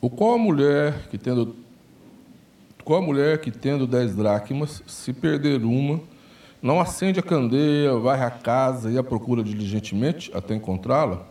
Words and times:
O 0.00 0.08
qual 0.08 0.34
a 0.34 0.38
mulher 0.38 1.08
que 1.10 1.18
tendo 1.18 1.56
qual 2.84 3.02
a 3.02 3.06
mulher 3.06 3.40
que 3.40 3.50
tendo 3.50 3.86
dez 3.86 4.16
dracmas, 4.16 4.82
se 4.86 5.12
perder 5.12 5.62
uma, 5.62 6.00
não 6.62 6.80
acende 6.80 7.20
a 7.20 7.22
candeia, 7.22 7.94
vai 7.94 8.20
à 8.20 8.30
casa 8.30 8.90
e 8.90 8.98
a 8.98 9.02
procura 9.02 9.44
diligentemente 9.44 10.30
até 10.34 10.54
encontrá-la? 10.54 11.26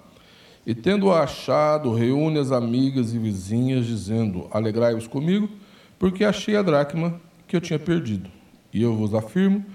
E 0.66 0.76
tendo-a 0.76 1.24
achado, 1.24 1.94
reúne 1.94 2.38
as 2.38 2.52
amigas 2.52 3.14
e 3.14 3.18
vizinhas, 3.18 3.88
dizendo: 3.88 4.48
Alegrai-vos 4.52 5.08
comigo, 5.08 5.50
porque 5.98 6.24
achei 6.24 6.56
a 6.56 6.62
dracma 6.62 7.20
que 7.48 7.56
eu 7.56 7.62
tinha 7.62 7.80
perdido. 7.80 8.30
E 8.72 8.82
eu 8.82 8.96
vos 8.96 9.16
afirmo 9.16 9.66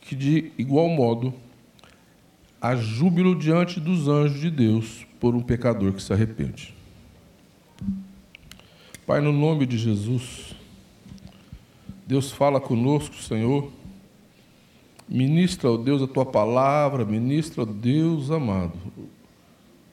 que, 0.00 0.16
de 0.16 0.50
igual 0.58 0.88
modo, 0.88 1.32
há 2.60 2.74
júbilo 2.74 3.38
diante 3.38 3.78
dos 3.78 4.08
anjos 4.08 4.40
de 4.40 4.50
Deus 4.50 5.06
por 5.20 5.34
um 5.36 5.40
pecador 5.40 5.92
que 5.92 6.02
se 6.02 6.12
arrepende. 6.12 6.74
Pai, 9.10 9.20
no 9.20 9.32
nome 9.32 9.66
de 9.66 9.76
Jesus, 9.76 10.54
Deus 12.06 12.30
fala 12.30 12.60
conosco, 12.60 13.16
Senhor. 13.16 13.68
Ministra, 15.08 15.68
ó 15.68 15.76
Deus, 15.76 16.00
a 16.00 16.06
tua 16.06 16.24
palavra, 16.24 17.04
ministra, 17.04 17.62
ó 17.62 17.64
Deus 17.64 18.30
amado, 18.30 18.78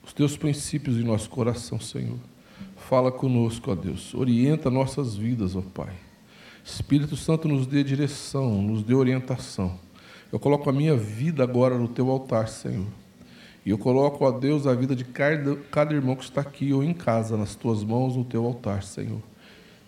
os 0.06 0.12
teus 0.12 0.36
princípios 0.36 0.96
em 0.98 1.02
nosso 1.02 1.28
coração, 1.30 1.80
Senhor. 1.80 2.16
Fala 2.76 3.10
conosco, 3.10 3.72
ó 3.72 3.74
Deus. 3.74 4.14
Orienta 4.14 4.70
nossas 4.70 5.16
vidas, 5.16 5.56
ó 5.56 5.62
Pai. 5.62 5.96
Espírito 6.64 7.16
Santo 7.16 7.48
nos 7.48 7.66
dê 7.66 7.82
direção, 7.82 8.62
nos 8.62 8.84
dê 8.84 8.94
orientação. 8.94 9.80
Eu 10.30 10.38
coloco 10.38 10.70
a 10.70 10.72
minha 10.72 10.96
vida 10.96 11.42
agora 11.42 11.76
no 11.76 11.88
teu 11.88 12.08
altar, 12.08 12.46
Senhor. 12.46 12.86
E 13.64 13.70
eu 13.70 13.78
coloco, 13.78 14.24
ó 14.24 14.30
Deus, 14.30 14.66
a 14.66 14.74
vida 14.74 14.94
de 14.96 15.04
cada, 15.04 15.56
cada 15.70 15.94
irmão 15.94 16.16
que 16.16 16.24
está 16.24 16.40
aqui 16.40 16.72
ou 16.72 16.82
em 16.82 16.94
casa, 16.94 17.36
nas 17.36 17.54
tuas 17.54 17.84
mãos, 17.84 18.16
no 18.16 18.24
teu 18.24 18.44
altar, 18.44 18.82
Senhor. 18.82 19.20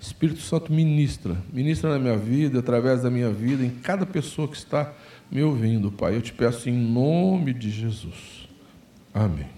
Espírito 0.01 0.41
Santo, 0.41 0.73
ministra. 0.73 1.37
Ministra 1.53 1.91
na 1.91 1.99
minha 1.99 2.17
vida, 2.17 2.59
através 2.59 3.03
da 3.03 3.11
minha 3.11 3.31
vida, 3.31 3.65
em 3.65 3.71
cada 3.71 4.07
pessoa 4.07 4.49
que 4.49 4.57
está 4.57 4.93
me 5.31 5.43
ouvindo, 5.43 5.91
Pai. 5.93 6.17
Eu 6.17 6.23
te 6.23 6.33
peço 6.33 6.69
em 6.69 6.77
nome 6.77 7.53
de 7.53 7.71
Jesus. 7.71 8.49
Amém. 9.12 9.49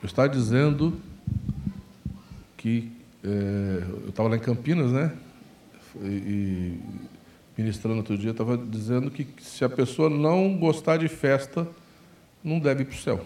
Eu 0.00 0.06
estava 0.06 0.28
dizendo 0.28 1.00
que 2.56 2.92
é, 3.24 3.82
eu 4.04 4.08
estava 4.10 4.28
lá 4.28 4.36
em 4.36 4.40
Campinas, 4.40 4.92
né? 4.92 5.12
E, 6.02 6.78
ministrando 7.58 7.96
outro 7.96 8.16
dia, 8.16 8.30
estava 8.30 8.56
dizendo 8.56 9.10
que 9.10 9.26
se 9.40 9.64
a 9.64 9.68
pessoa 9.68 10.08
não 10.08 10.56
gostar 10.56 10.96
de 10.96 11.08
festa, 11.08 11.66
não 12.42 12.60
deve 12.60 12.82
ir 12.82 12.86
para 12.86 12.94
o 12.94 12.98
céu. 12.98 13.24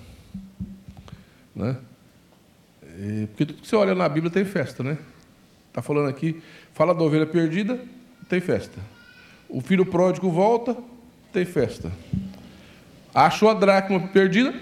Né? 1.54 1.76
E, 2.98 3.26
porque 3.26 3.44
tudo 3.44 3.60
que 3.60 3.68
você 3.68 3.76
olha 3.76 3.94
na 3.94 4.08
Bíblia 4.08 4.32
tem 4.32 4.42
festa, 4.42 4.82
né? 4.82 4.96
Está 5.68 5.82
falando 5.82 6.08
aqui, 6.08 6.42
fala 6.72 6.94
da 6.94 7.02
ovelha 7.02 7.26
perdida, 7.26 7.78
tem 8.26 8.40
festa. 8.40 8.80
O 9.50 9.60
filho 9.60 9.84
pródigo 9.84 10.30
volta, 10.30 10.74
tem 11.30 11.44
festa. 11.44 11.92
Achou 13.14 13.50
a 13.50 13.54
dracma 13.54 14.00
perdida, 14.08 14.54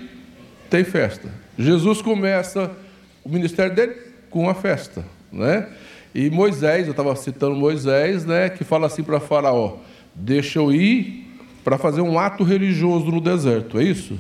tem 0.69 0.83
festa. 0.83 1.29
Jesus 1.57 2.03
começa 2.03 2.77
o 3.23 3.29
ministério 3.29 3.75
dele 3.75 3.95
com 4.31 4.41
uma 4.41 4.55
festa, 4.55 5.05
né? 5.31 5.69
E 6.15 6.29
Moisés, 6.31 6.87
eu 6.87 6.91
estava 6.91 7.15
citando 7.15 7.55
Moisés, 7.55 8.25
né, 8.25 8.49
que 8.49 8.65
fala 8.65 8.87
assim 8.87 9.03
para 9.03 9.21
Faraó: 9.21 9.77
Deixa 10.15 10.59
eu 10.59 10.73
ir 10.73 11.27
para 11.63 11.79
fazer 11.79 12.01
um 12.01 12.19
ato 12.19 12.43
religioso 12.43 13.07
no 13.07 13.21
deserto, 13.21 13.79
é 13.79 13.85
isso? 13.85 14.19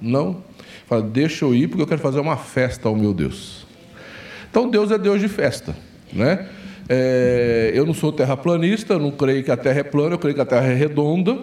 Não. 0.00 0.42
Fala, 0.86 1.02
deixa 1.02 1.44
eu 1.44 1.54
ir 1.54 1.68
porque 1.68 1.82
eu 1.82 1.86
quero 1.86 2.00
fazer 2.00 2.18
uma 2.18 2.36
festa 2.36 2.88
ao 2.88 2.96
meu 2.96 3.14
Deus. 3.14 3.66
Então 4.50 4.68
Deus 4.68 4.90
é 4.90 4.98
Deus 4.98 5.20
de 5.20 5.28
festa, 5.28 5.76
né? 6.12 6.48
É, 6.88 7.70
eu 7.72 7.86
não 7.86 7.94
sou 7.94 8.10
terraplanista, 8.10 8.98
não 8.98 9.12
creio 9.12 9.44
que 9.44 9.52
a 9.52 9.56
Terra 9.56 9.78
é 9.78 9.84
plana, 9.84 10.14
eu 10.14 10.18
creio 10.18 10.34
que 10.34 10.40
a 10.40 10.46
Terra 10.46 10.66
é 10.66 10.74
redonda, 10.74 11.38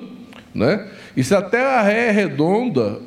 né? 0.53 0.89
E 1.15 1.23
se 1.23 1.33
a 1.33 1.41
Terra 1.41 1.89
é 1.89 2.11
redonda, 2.11 2.99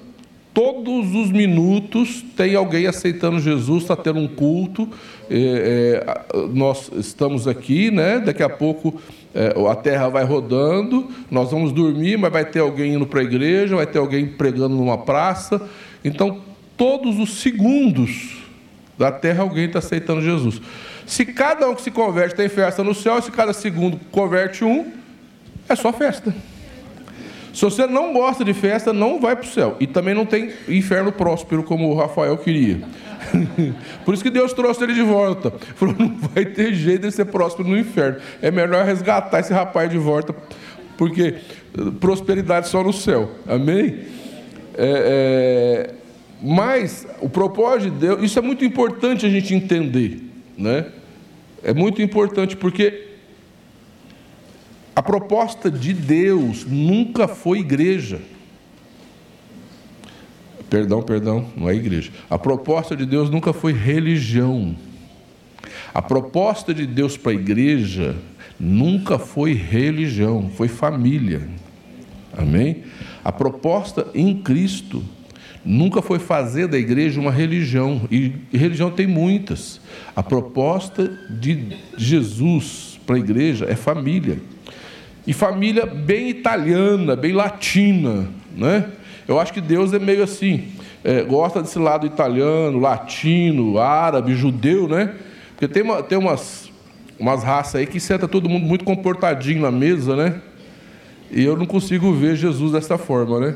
todos 0.54 1.14
os 1.14 1.30
minutos 1.30 2.24
tem 2.34 2.54
alguém 2.54 2.86
aceitando 2.86 3.38
Jesus, 3.38 3.82
está 3.82 3.94
tendo 3.94 4.20
um 4.20 4.26
culto. 4.26 4.88
É, 5.30 6.04
é, 6.04 6.46
nós 6.52 6.90
estamos 6.96 7.46
aqui, 7.46 7.90
né? 7.90 8.18
Daqui 8.18 8.42
a 8.42 8.48
pouco 8.48 9.00
é, 9.32 9.54
a 9.70 9.76
terra 9.76 10.08
vai 10.08 10.24
rodando, 10.24 11.08
nós 11.30 11.52
vamos 11.52 11.70
dormir, 11.70 12.18
mas 12.18 12.32
vai 12.32 12.44
ter 12.44 12.58
alguém 12.58 12.94
indo 12.94 13.06
para 13.06 13.20
a 13.20 13.22
igreja, 13.22 13.76
vai 13.76 13.86
ter 13.86 13.98
alguém 13.98 14.26
pregando 14.26 14.74
numa 14.74 14.98
praça. 14.98 15.62
Então, 16.04 16.40
todos 16.76 17.18
os 17.20 17.40
segundos 17.40 18.38
da 18.98 19.12
terra 19.12 19.42
alguém 19.42 19.66
está 19.66 19.78
aceitando 19.78 20.20
Jesus. 20.20 20.60
Se 21.06 21.24
cada 21.24 21.68
um 21.68 21.74
que 21.74 21.82
se 21.82 21.90
converte 21.90 22.34
tem 22.34 22.48
festa 22.48 22.82
no 22.82 22.94
céu, 22.94 23.22
se 23.22 23.30
cada 23.30 23.52
segundo 23.52 24.00
converte 24.10 24.64
um, 24.64 24.92
é 25.68 25.76
só 25.76 25.92
festa. 25.92 26.34
Se 27.52 27.62
você 27.62 27.86
não 27.86 28.12
gosta 28.12 28.44
de 28.44 28.54
festa, 28.54 28.92
não 28.92 29.20
vai 29.20 29.34
para 29.34 29.44
o 29.44 29.48
céu. 29.48 29.76
E 29.80 29.86
também 29.86 30.14
não 30.14 30.24
tem 30.24 30.50
inferno 30.68 31.10
próspero, 31.10 31.62
como 31.62 31.88
o 31.88 31.94
Rafael 31.94 32.36
queria. 32.38 32.80
Por 34.04 34.14
isso 34.14 34.22
que 34.22 34.30
Deus 34.30 34.52
trouxe 34.52 34.82
ele 34.84 34.94
de 34.94 35.02
volta. 35.02 35.52
Falou: 35.74 35.94
não 35.98 36.16
vai 36.16 36.44
ter 36.44 36.72
jeito 36.74 37.08
de 37.08 37.12
ser 37.12 37.26
próspero 37.26 37.68
no 37.68 37.78
inferno. 37.78 38.18
É 38.40 38.50
melhor 38.50 38.84
resgatar 38.84 39.40
esse 39.40 39.52
rapaz 39.52 39.90
de 39.90 39.98
volta, 39.98 40.34
porque 40.96 41.36
prosperidade 41.98 42.68
só 42.68 42.82
no 42.82 42.92
céu. 42.92 43.30
Amém? 43.46 44.00
É, 44.76 45.88
é, 45.88 45.94
mas 46.42 47.06
o 47.20 47.28
propósito 47.28 47.92
de 47.92 48.06
Deus, 48.06 48.22
isso 48.22 48.38
é 48.38 48.42
muito 48.42 48.64
importante 48.64 49.26
a 49.26 49.28
gente 49.28 49.54
entender. 49.54 50.22
Né? 50.56 50.86
É 51.62 51.74
muito 51.74 52.00
importante 52.00 52.56
porque 52.56 53.09
a 54.94 55.02
proposta 55.02 55.70
de 55.70 55.92
Deus 55.92 56.64
nunca 56.64 57.28
foi 57.28 57.60
igreja. 57.60 58.20
Perdão, 60.68 61.02
perdão, 61.02 61.46
não 61.56 61.68
é 61.68 61.74
igreja. 61.74 62.10
A 62.28 62.38
proposta 62.38 62.96
de 62.96 63.06
Deus 63.06 63.30
nunca 63.30 63.52
foi 63.52 63.72
religião. 63.72 64.76
A 65.92 66.02
proposta 66.02 66.72
de 66.72 66.86
Deus 66.86 67.16
para 67.16 67.32
a 67.32 67.34
igreja 67.34 68.16
nunca 68.58 69.18
foi 69.18 69.52
religião, 69.52 70.50
foi 70.54 70.68
família. 70.68 71.48
Amém? 72.36 72.84
A 73.24 73.32
proposta 73.32 74.08
em 74.14 74.36
Cristo 74.40 75.02
nunca 75.64 76.00
foi 76.00 76.18
fazer 76.18 76.68
da 76.68 76.78
igreja 76.78 77.20
uma 77.20 77.32
religião, 77.32 78.02
e 78.10 78.32
religião 78.52 78.90
tem 78.90 79.06
muitas. 79.06 79.80
A 80.14 80.22
proposta 80.22 81.08
de 81.28 81.76
Jesus 81.96 82.98
para 83.04 83.16
a 83.16 83.18
igreja 83.18 83.66
é 83.68 83.74
família 83.74 84.38
e 85.26 85.32
família 85.32 85.86
bem 85.86 86.28
italiana, 86.28 87.14
bem 87.14 87.32
latina, 87.32 88.28
né? 88.56 88.86
Eu 89.28 89.38
acho 89.38 89.52
que 89.52 89.60
Deus 89.60 89.92
é 89.92 89.98
meio 89.98 90.22
assim, 90.22 90.64
é, 91.04 91.22
gosta 91.22 91.62
desse 91.62 91.78
lado 91.78 92.06
italiano, 92.06 92.78
latino, 92.78 93.78
árabe, 93.78 94.34
judeu, 94.34 94.88
né? 94.88 95.14
Porque 95.50 95.68
tem, 95.68 95.82
uma, 95.82 96.02
tem 96.02 96.18
umas, 96.18 96.70
umas 97.18 97.42
raças 97.42 97.76
aí 97.76 97.86
que 97.86 98.00
senta 98.00 98.26
todo 98.26 98.48
mundo 98.48 98.66
muito 98.66 98.84
comportadinho 98.84 99.62
na 99.62 99.70
mesa, 99.70 100.16
né? 100.16 100.40
E 101.30 101.44
eu 101.44 101.56
não 101.56 101.66
consigo 101.66 102.12
ver 102.12 102.34
Jesus 102.34 102.72
dessa 102.72 102.98
forma, 102.98 103.38
né? 103.38 103.54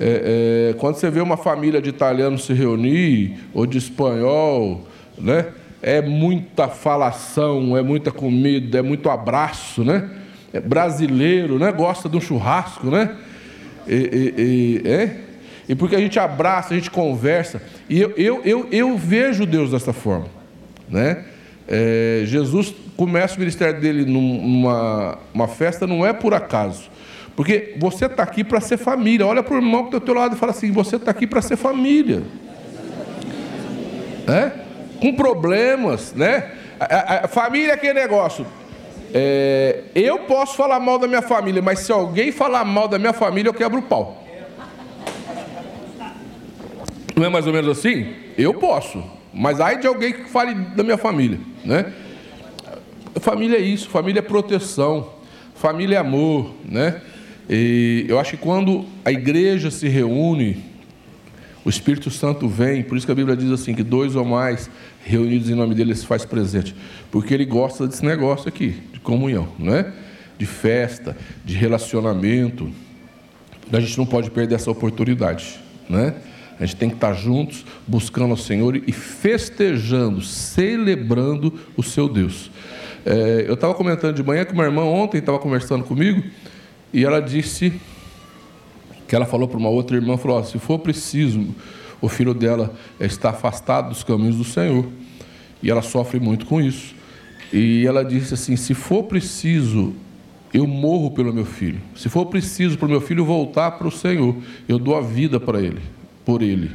É, 0.00 0.70
é, 0.70 0.78
quando 0.78 0.96
você 0.96 1.10
vê 1.10 1.20
uma 1.20 1.36
família 1.36 1.80
de 1.80 1.88
italianos 1.88 2.44
se 2.44 2.52
reunir, 2.52 3.38
ou 3.52 3.66
de 3.66 3.78
espanhol, 3.78 4.86
né? 5.16 5.46
É 5.80 6.02
muita 6.02 6.68
falação, 6.68 7.76
é 7.76 7.82
muita 7.82 8.10
comida, 8.10 8.78
é 8.78 8.82
muito 8.82 9.08
abraço, 9.08 9.82
né? 9.84 10.08
É 10.58 10.60
brasileiro, 10.60 11.58
né? 11.58 11.72
gosta 11.72 12.08
de 12.08 12.16
um 12.16 12.20
churrasco, 12.20 12.90
né? 12.90 13.16
E, 13.86 13.94
e, 13.94 14.42
e, 14.84 14.88
é? 14.88 15.16
e 15.68 15.74
porque 15.74 15.96
a 15.96 15.98
gente 15.98 16.18
abraça, 16.18 16.74
a 16.74 16.76
gente 16.76 16.90
conversa. 16.90 17.62
E 17.88 18.00
eu, 18.00 18.12
eu, 18.16 18.42
eu, 18.44 18.68
eu 18.70 18.98
vejo 18.98 19.46
Deus 19.46 19.70
dessa 19.70 19.92
forma. 19.92 20.28
Né? 20.88 21.24
É, 21.66 22.22
Jesus 22.24 22.74
começa 22.96 23.36
o 23.36 23.38
ministério 23.38 23.80
dele 23.80 24.04
numa 24.04 25.18
uma 25.32 25.48
festa, 25.48 25.86
não 25.86 26.04
é 26.04 26.12
por 26.12 26.34
acaso. 26.34 26.90
Porque 27.36 27.76
você 27.78 28.06
está 28.06 28.22
aqui 28.22 28.42
para 28.42 28.60
ser 28.60 28.76
família. 28.76 29.26
Olha 29.26 29.42
para 29.42 29.54
o 29.54 29.58
irmão 29.58 29.82
que 29.82 29.88
está 29.88 29.98
do 29.98 30.04
teu 30.04 30.14
lado 30.14 30.34
e 30.34 30.38
fala 30.38 30.50
assim: 30.50 30.72
você 30.72 30.96
está 30.96 31.10
aqui 31.10 31.26
para 31.26 31.40
ser 31.40 31.56
família. 31.56 32.22
É? 34.26 34.50
Com 35.00 35.14
problemas, 35.14 36.12
né? 36.14 36.50
A, 36.80 36.84
a, 36.84 37.24
a 37.24 37.28
família 37.28 37.70
é 37.70 37.74
aquele 37.74 37.94
negócio. 37.94 38.44
É, 39.12 39.84
eu 39.94 40.20
posso 40.20 40.56
falar 40.56 40.78
mal 40.80 40.98
da 40.98 41.06
minha 41.06 41.22
família, 41.22 41.62
mas 41.62 41.80
se 41.80 41.92
alguém 41.92 42.30
falar 42.30 42.64
mal 42.64 42.88
da 42.88 42.98
minha 42.98 43.12
família, 43.12 43.48
eu 43.48 43.54
quebro 43.54 43.78
o 43.78 43.82
pau. 43.82 44.24
Não 47.16 47.24
é 47.24 47.28
mais 47.28 47.46
ou 47.46 47.52
menos 47.52 47.78
assim? 47.78 48.14
Eu 48.36 48.54
posso, 48.54 49.02
mas 49.34 49.60
aí 49.60 49.78
de 49.80 49.86
alguém 49.86 50.12
que 50.12 50.30
fale 50.30 50.54
da 50.54 50.82
minha 50.84 50.98
família, 50.98 51.40
né? 51.64 51.92
Família 53.20 53.56
é 53.56 53.60
isso, 53.60 53.90
família 53.90 54.20
é 54.20 54.22
proteção, 54.22 55.10
família 55.54 55.96
é 55.96 55.98
amor, 55.98 56.54
né? 56.64 57.00
E 57.50 58.04
eu 58.08 58.20
acho 58.20 58.32
que 58.32 58.36
quando 58.36 58.84
a 59.04 59.10
igreja 59.10 59.70
se 59.70 59.88
reúne, 59.88 60.62
O 61.68 61.70
Espírito 61.70 62.10
Santo 62.10 62.48
vem, 62.48 62.82
por 62.82 62.96
isso 62.96 63.04
que 63.04 63.12
a 63.12 63.14
Bíblia 63.14 63.36
diz 63.36 63.50
assim: 63.50 63.74
que 63.74 63.82
dois 63.82 64.16
ou 64.16 64.24
mais 64.24 64.70
reunidos 65.04 65.48
em 65.48 65.54
nome 65.54 65.74
dele 65.74 65.94
se 65.94 66.06
faz 66.06 66.24
presente. 66.24 66.74
Porque 67.10 67.32
ele 67.32 67.44
gosta 67.44 67.86
desse 67.86 68.04
negócio 68.04 68.48
aqui, 68.48 68.74
de 68.92 69.00
comunhão, 69.00 69.48
não 69.58 69.74
é? 69.74 69.92
De 70.36 70.46
festa, 70.46 71.16
de 71.44 71.54
relacionamento. 71.54 72.70
A 73.72 73.80
gente 73.80 73.96
não 73.98 74.06
pode 74.06 74.30
perder 74.30 74.54
essa 74.54 74.70
oportunidade, 74.70 75.58
né? 75.88 76.14
A 76.60 76.66
gente 76.66 76.76
tem 76.76 76.88
que 76.88 76.96
estar 76.96 77.12
juntos, 77.12 77.64
buscando 77.86 78.34
o 78.34 78.36
Senhor 78.36 78.76
e 78.76 78.92
festejando, 78.92 80.20
celebrando 80.20 81.54
o 81.76 81.82
seu 81.82 82.08
Deus. 82.08 82.50
É, 83.06 83.44
eu 83.46 83.54
estava 83.54 83.74
comentando 83.74 84.14
de 84.14 84.22
manhã 84.22 84.44
que 84.44 84.52
uma 84.52 84.64
irmã 84.64 84.82
ontem 84.82 85.18
estava 85.18 85.38
conversando 85.38 85.84
comigo 85.84 86.22
e 86.92 87.04
ela 87.04 87.20
disse 87.20 87.72
que 89.06 89.14
ela 89.14 89.24
falou 89.24 89.48
para 89.48 89.56
uma 89.56 89.68
outra 89.68 89.96
irmã, 89.96 90.16
falou, 90.18 90.40
oh, 90.40 90.44
se 90.44 90.58
for 90.58 90.78
preciso, 90.78 91.54
o 92.00 92.08
filho 92.08 92.34
dela 92.34 92.72
está 93.00 93.30
afastado 93.30 93.88
dos 93.90 94.04
caminhos 94.04 94.36
do 94.36 94.44
Senhor. 94.44 94.86
E 95.62 95.70
ela 95.70 95.82
sofre 95.82 96.20
muito 96.20 96.46
com 96.46 96.60
isso. 96.60 96.94
E 97.52 97.86
ela 97.86 98.04
disse 98.04 98.34
assim: 98.34 98.56
se 98.56 98.74
for 98.74 99.04
preciso, 99.04 99.94
eu 100.52 100.66
morro 100.66 101.10
pelo 101.10 101.32
meu 101.32 101.44
filho. 101.44 101.80
Se 101.96 102.08
for 102.08 102.26
preciso 102.26 102.78
para 102.78 102.86
o 102.86 102.90
meu 102.90 103.00
filho 103.00 103.24
voltar 103.24 103.72
para 103.72 103.88
o 103.88 103.92
Senhor, 103.92 104.36
eu 104.68 104.78
dou 104.78 104.96
a 104.96 105.00
vida 105.00 105.40
para 105.40 105.60
ele, 105.60 105.80
por 106.24 106.42
ele. 106.42 106.70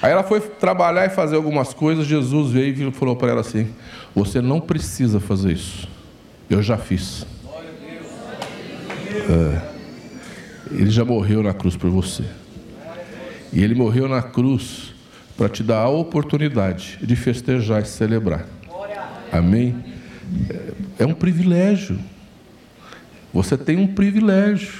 Aí 0.00 0.10
ela 0.10 0.22
foi 0.22 0.40
trabalhar 0.40 1.06
e 1.06 1.10
fazer 1.10 1.36
algumas 1.36 1.72
coisas. 1.72 2.06
Jesus 2.06 2.50
veio 2.50 2.88
e 2.88 2.92
falou 2.92 3.16
para 3.16 3.30
ela 3.30 3.40
assim: 3.40 3.68
Você 4.14 4.40
não 4.40 4.60
precisa 4.60 5.20
fazer 5.20 5.52
isso. 5.52 5.88
Eu 6.48 6.62
já 6.62 6.76
fiz. 6.76 7.26
É. 9.14 9.72
Ele 10.70 10.90
já 10.90 11.04
morreu 11.04 11.42
na 11.42 11.52
cruz 11.52 11.76
por 11.76 11.90
você. 11.90 12.24
E 13.52 13.62
ele 13.62 13.74
morreu 13.74 14.08
na 14.08 14.22
cruz 14.22 14.94
para 15.36 15.48
te 15.48 15.62
dar 15.62 15.80
a 15.80 15.88
oportunidade 15.88 16.98
de 17.02 17.14
festejar 17.16 17.82
e 17.82 17.86
celebrar. 17.86 18.46
Amém? 19.30 19.76
É 20.98 21.04
um 21.04 21.14
privilégio. 21.14 21.98
Você 23.32 23.56
tem 23.56 23.78
um 23.78 23.86
privilégio, 23.86 24.72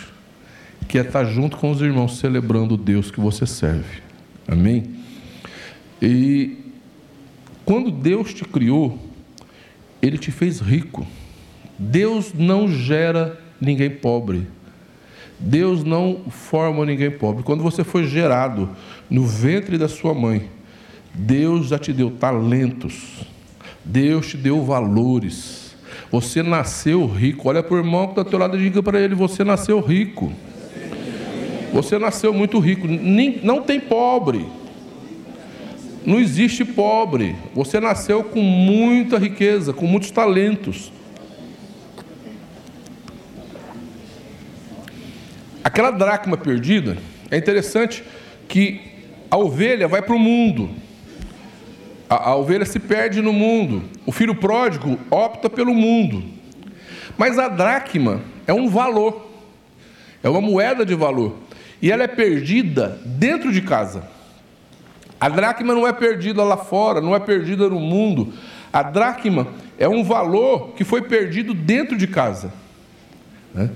que 0.88 0.98
é 0.98 1.02
estar 1.02 1.24
junto 1.24 1.56
com 1.56 1.70
os 1.70 1.80
irmãos 1.80 2.18
celebrando 2.18 2.74
o 2.74 2.76
Deus 2.76 3.10
que 3.10 3.20
você 3.20 3.46
serve. 3.46 4.02
Amém? 4.46 4.90
E 6.00 6.58
quando 7.64 7.90
Deus 7.90 8.34
te 8.34 8.44
criou, 8.44 8.98
Ele 10.00 10.18
te 10.18 10.30
fez 10.30 10.60
rico. 10.60 11.06
Deus 11.78 12.34
não 12.34 12.68
gera 12.68 13.40
ninguém 13.60 13.90
pobre. 13.90 14.46
Deus 15.42 15.82
não 15.82 16.20
forma 16.30 16.86
ninguém 16.86 17.10
pobre. 17.10 17.42
Quando 17.42 17.64
você 17.64 17.82
foi 17.82 18.06
gerado 18.06 18.70
no 19.10 19.24
ventre 19.24 19.76
da 19.76 19.88
sua 19.88 20.14
mãe, 20.14 20.48
Deus 21.12 21.68
já 21.68 21.78
te 21.78 21.92
deu 21.92 22.12
talentos, 22.12 23.26
Deus 23.84 24.28
te 24.28 24.36
deu 24.36 24.64
valores. 24.64 25.74
Você 26.12 26.42
nasceu 26.42 27.06
rico. 27.06 27.48
Olha 27.48 27.62
para 27.62 27.74
o 27.74 27.78
irmão 27.78 28.06
que 28.06 28.12
está 28.12 28.20
ao 28.20 28.26
teu 28.26 28.38
lado 28.38 28.56
e 28.56 28.62
diga 28.62 28.82
para 28.82 29.00
ele: 29.00 29.14
Você 29.14 29.42
nasceu 29.42 29.80
rico. 29.80 30.32
Você 31.72 31.98
nasceu 31.98 32.32
muito 32.32 32.58
rico. 32.60 32.86
Não 32.86 33.62
tem 33.62 33.80
pobre. 33.80 34.46
Não 36.06 36.20
existe 36.20 36.64
pobre. 36.64 37.34
Você 37.54 37.80
nasceu 37.80 38.22
com 38.22 38.40
muita 38.40 39.18
riqueza, 39.18 39.72
com 39.72 39.86
muitos 39.86 40.10
talentos. 40.10 40.92
Aquela 45.72 45.90
dracma 45.90 46.36
perdida, 46.36 46.98
é 47.30 47.38
interessante 47.38 48.04
que 48.46 48.78
a 49.30 49.38
ovelha 49.38 49.88
vai 49.88 50.02
para 50.02 50.14
o 50.14 50.18
mundo. 50.18 50.68
A, 52.10 52.28
a 52.28 52.36
ovelha 52.36 52.66
se 52.66 52.78
perde 52.78 53.22
no 53.22 53.32
mundo. 53.32 53.84
O 54.04 54.12
filho 54.12 54.34
pródigo 54.34 54.98
opta 55.10 55.48
pelo 55.48 55.72
mundo. 55.72 56.22
Mas 57.16 57.38
a 57.38 57.48
dracma 57.48 58.20
é 58.46 58.52
um 58.52 58.68
valor, 58.68 59.30
é 60.22 60.28
uma 60.28 60.42
moeda 60.42 60.84
de 60.84 60.94
valor. 60.94 61.38
E 61.80 61.90
ela 61.90 62.02
é 62.02 62.08
perdida 62.08 63.00
dentro 63.06 63.50
de 63.50 63.62
casa. 63.62 64.06
A 65.18 65.30
dracma 65.30 65.72
não 65.72 65.88
é 65.88 65.92
perdida 65.94 66.44
lá 66.44 66.58
fora, 66.58 67.00
não 67.00 67.16
é 67.16 67.18
perdida 67.18 67.70
no 67.70 67.80
mundo. 67.80 68.34
A 68.70 68.82
dracma 68.82 69.48
é 69.78 69.88
um 69.88 70.04
valor 70.04 70.74
que 70.74 70.84
foi 70.84 71.00
perdido 71.00 71.54
dentro 71.54 71.96
de 71.96 72.06
casa. 72.06 72.52
Né? 73.54 73.70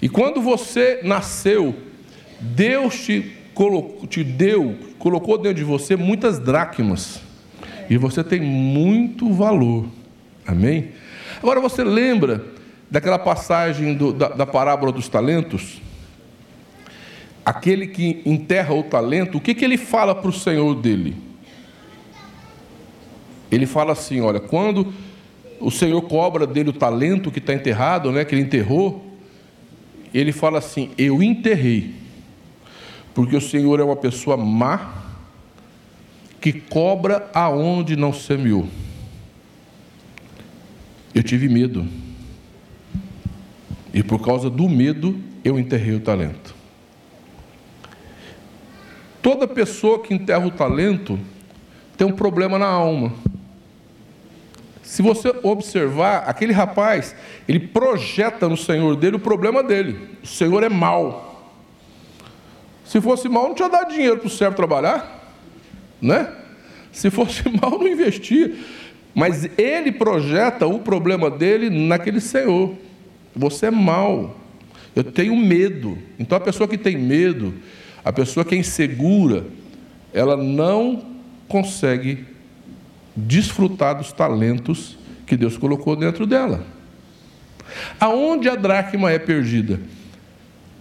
E 0.00 0.08
quando 0.08 0.40
você 0.40 1.00
nasceu, 1.02 1.74
Deus 2.40 3.00
te, 3.00 3.32
colocou, 3.54 4.06
te 4.06 4.22
deu, 4.22 4.76
colocou 4.98 5.38
dentro 5.38 5.58
de 5.58 5.64
você 5.64 5.96
muitas 5.96 6.38
dracmas. 6.38 7.20
E 7.88 7.96
você 7.96 8.22
tem 8.22 8.40
muito 8.40 9.32
valor. 9.32 9.86
Amém? 10.46 10.90
Agora 11.38 11.60
você 11.60 11.82
lembra 11.82 12.44
daquela 12.90 13.18
passagem 13.18 13.94
do, 13.94 14.12
da, 14.12 14.28
da 14.28 14.46
parábola 14.46 14.92
dos 14.92 15.08
talentos? 15.08 15.80
Aquele 17.44 17.86
que 17.86 18.22
enterra 18.26 18.74
o 18.74 18.82
talento, 18.82 19.38
o 19.38 19.40
que, 19.40 19.54
que 19.54 19.64
ele 19.64 19.76
fala 19.76 20.14
para 20.14 20.28
o 20.28 20.32
Senhor 20.32 20.74
dele? 20.74 21.16
Ele 23.50 23.66
fala 23.66 23.92
assim: 23.92 24.20
olha, 24.20 24.40
quando 24.40 24.92
o 25.60 25.70
Senhor 25.70 26.02
cobra 26.02 26.46
dele 26.46 26.70
o 26.70 26.72
talento 26.72 27.30
que 27.30 27.38
está 27.38 27.54
enterrado, 27.54 28.10
né, 28.10 28.24
que 28.24 28.34
ele 28.34 28.42
enterrou, 28.42 29.05
ele 30.18 30.32
fala 30.32 30.58
assim: 30.58 30.90
Eu 30.96 31.22
enterrei, 31.22 31.94
porque 33.14 33.36
o 33.36 33.40
Senhor 33.40 33.80
é 33.80 33.84
uma 33.84 33.96
pessoa 33.96 34.36
má 34.36 35.04
que 36.40 36.52
cobra 36.52 37.30
aonde 37.34 37.96
não 37.96 38.12
semeou. 38.12 38.68
Eu 41.14 41.22
tive 41.22 41.48
medo, 41.48 41.86
e 43.92 44.02
por 44.02 44.22
causa 44.22 44.48
do 44.48 44.68
medo 44.68 45.18
eu 45.44 45.58
enterrei 45.58 45.94
o 45.94 46.00
talento. 46.00 46.54
Toda 49.22 49.48
pessoa 49.48 50.02
que 50.02 50.14
enterra 50.14 50.46
o 50.46 50.50
talento 50.50 51.18
tem 51.96 52.06
um 52.06 52.12
problema 52.12 52.58
na 52.58 52.66
alma. 52.66 53.12
Se 54.86 55.02
você 55.02 55.34
observar, 55.42 56.18
aquele 56.28 56.52
rapaz, 56.52 57.12
ele 57.48 57.58
projeta 57.58 58.48
no 58.48 58.56
Senhor 58.56 58.94
dele 58.94 59.16
o 59.16 59.18
problema 59.18 59.60
dele. 59.60 59.98
O 60.22 60.26
Senhor 60.28 60.62
é 60.62 60.68
mau. 60.68 61.52
Se 62.84 63.00
fosse 63.00 63.28
mal, 63.28 63.48
não 63.48 63.54
tinha 63.56 63.68
dado 63.68 63.92
dinheiro 63.92 64.18
para 64.18 64.28
o 64.28 64.30
servo 64.30 64.54
trabalhar, 64.54 65.34
né? 66.00 66.32
Se 66.92 67.10
fosse 67.10 67.42
mal, 67.60 67.72
não 67.80 67.88
investia. 67.88 68.54
Mas 69.12 69.50
ele 69.58 69.90
projeta 69.90 70.68
o 70.68 70.78
problema 70.78 71.28
dele 71.28 71.68
naquele 71.68 72.20
Senhor. 72.20 72.72
Você 73.34 73.66
é 73.66 73.70
mau. 73.72 74.38
Eu 74.94 75.02
tenho 75.02 75.34
medo. 75.34 75.98
Então 76.16 76.38
a 76.38 76.40
pessoa 76.40 76.68
que 76.68 76.78
tem 76.78 76.96
medo, 76.96 77.54
a 78.04 78.12
pessoa 78.12 78.44
que 78.44 78.54
é 78.54 78.58
insegura, 78.58 79.46
ela 80.14 80.36
não 80.36 81.04
consegue 81.48 82.35
desfrutar 83.16 83.96
dos 83.96 84.12
talentos 84.12 84.98
que 85.26 85.36
Deus 85.36 85.56
colocou 85.56 85.96
dentro 85.96 86.26
dela. 86.26 86.64
Aonde 87.98 88.48
a 88.48 88.54
dracma 88.54 89.10
é 89.10 89.18
perdida? 89.18 89.80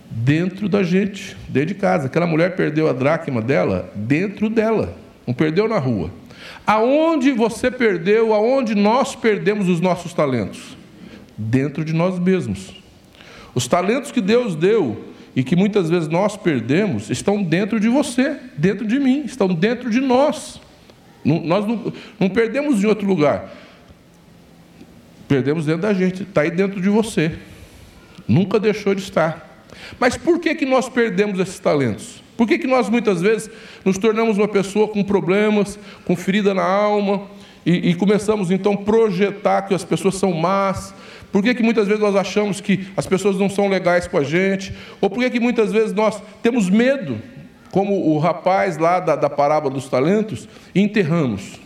Dentro 0.10 0.70
da 0.70 0.84
gente, 0.84 1.36
dentro 1.50 1.70
de 1.70 1.76
casa. 1.76 2.08
Aquela 2.08 2.28
mulher 2.28 2.56
perdeu 2.56 2.90
a 2.90 2.94
dracma 2.94 3.42
dela 3.42 3.92
dentro 3.96 4.50
dela, 4.50 4.96
não 5.26 5.34
perdeu 5.34 5.68
na 5.68 5.80
rua. 5.80 6.12
Aonde 6.66 7.32
você 7.32 7.72
perdeu, 7.72 8.34
aonde 8.34 8.76
nós 8.76 9.16
perdemos 9.16 9.68
os 9.68 9.80
nossos 9.80 10.14
talentos? 10.14 10.78
Dentro 11.38 11.84
de 11.84 11.94
nós 11.94 12.20
mesmos. 12.20 12.76
Os 13.54 13.68
talentos 13.68 14.12
que 14.12 14.22
Deus 14.22 14.56
deu 14.56 15.14
e 15.36 15.44
que 15.44 15.56
muitas 15.56 15.90
vezes 15.90 16.08
nós 16.08 16.38
perdemos 16.38 17.10
estão 17.10 17.44
dentro 17.44 17.80
de 17.80 17.90
você, 17.90 18.38
dentro 18.58 18.86
de 18.86 19.00
mim, 19.00 19.24
estão 19.26 19.48
dentro 19.48 19.90
de 19.90 20.00
nós. 20.00 20.62
Nós 21.26 21.66
não, 21.66 21.92
não 22.20 22.30
perdemos 22.30 22.84
em 22.84 22.88
outro 22.88 23.08
lugar. 23.08 23.52
Perdemos 25.28 25.66
dentro 25.66 25.82
da 25.82 25.94
gente, 25.94 26.22
está 26.22 26.42
aí 26.42 26.52
dentro 26.52 26.80
de 26.80 26.88
você. 26.88 27.36
Nunca 28.28 28.60
deixou 28.60 28.94
de 28.94 29.02
estar. 29.02 29.66
Mas 30.00 30.16
por 30.16 30.40
que, 30.40 30.54
que 30.54 30.66
nós 30.66 30.88
perdemos 30.88 31.40
esses 31.40 31.60
talentos? 31.60 32.24
Por 32.38 32.48
que, 32.48 32.60
que 32.60 32.68
nós 32.68 32.90
muitas 32.90 33.22
vezes 33.22 33.50
nos 33.84 33.98
tornamos 33.98 34.38
uma 34.38 34.48
pessoa 34.48 34.88
com 34.88 35.04
problemas, 35.04 35.80
com 36.06 36.16
ferida 36.16 36.54
na 36.54 36.64
alma, 36.64 37.28
e, 37.66 37.90
e 37.90 37.96
começamos 37.96 38.52
então 38.52 38.74
a 38.74 38.78
projetar 38.78 39.64
que 39.64 39.74
as 39.74 39.84
pessoas 39.84 40.16
são 40.16 40.32
más? 40.32 40.94
Por 41.32 41.42
que, 41.42 41.56
que 41.56 41.64
muitas 41.64 41.88
vezes 41.88 42.02
nós 42.02 42.16
achamos 42.16 42.62
que 42.62 42.88
as 42.96 43.08
pessoas 43.08 43.38
não 43.38 43.50
são 43.50 43.68
legais 43.68 44.08
com 44.08 44.18
a 44.18 44.24
gente? 44.24 44.74
Ou 45.02 45.10
por 45.10 45.20
que, 45.20 45.30
que 45.32 45.40
muitas 45.40 45.72
vezes 45.72 45.92
nós 45.92 46.22
temos 46.44 46.70
medo 46.70 47.20
como 47.76 48.08
o 48.10 48.20
rapaz 48.20 48.78
lá 48.78 49.02
da, 49.02 49.18
da 49.18 49.30
parábola 49.30 49.74
dos 49.74 49.90
talentos, 49.90 50.48
enterramos 50.74 51.60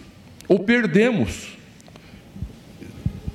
ou 0.47 0.57
perdemos. 0.57 1.55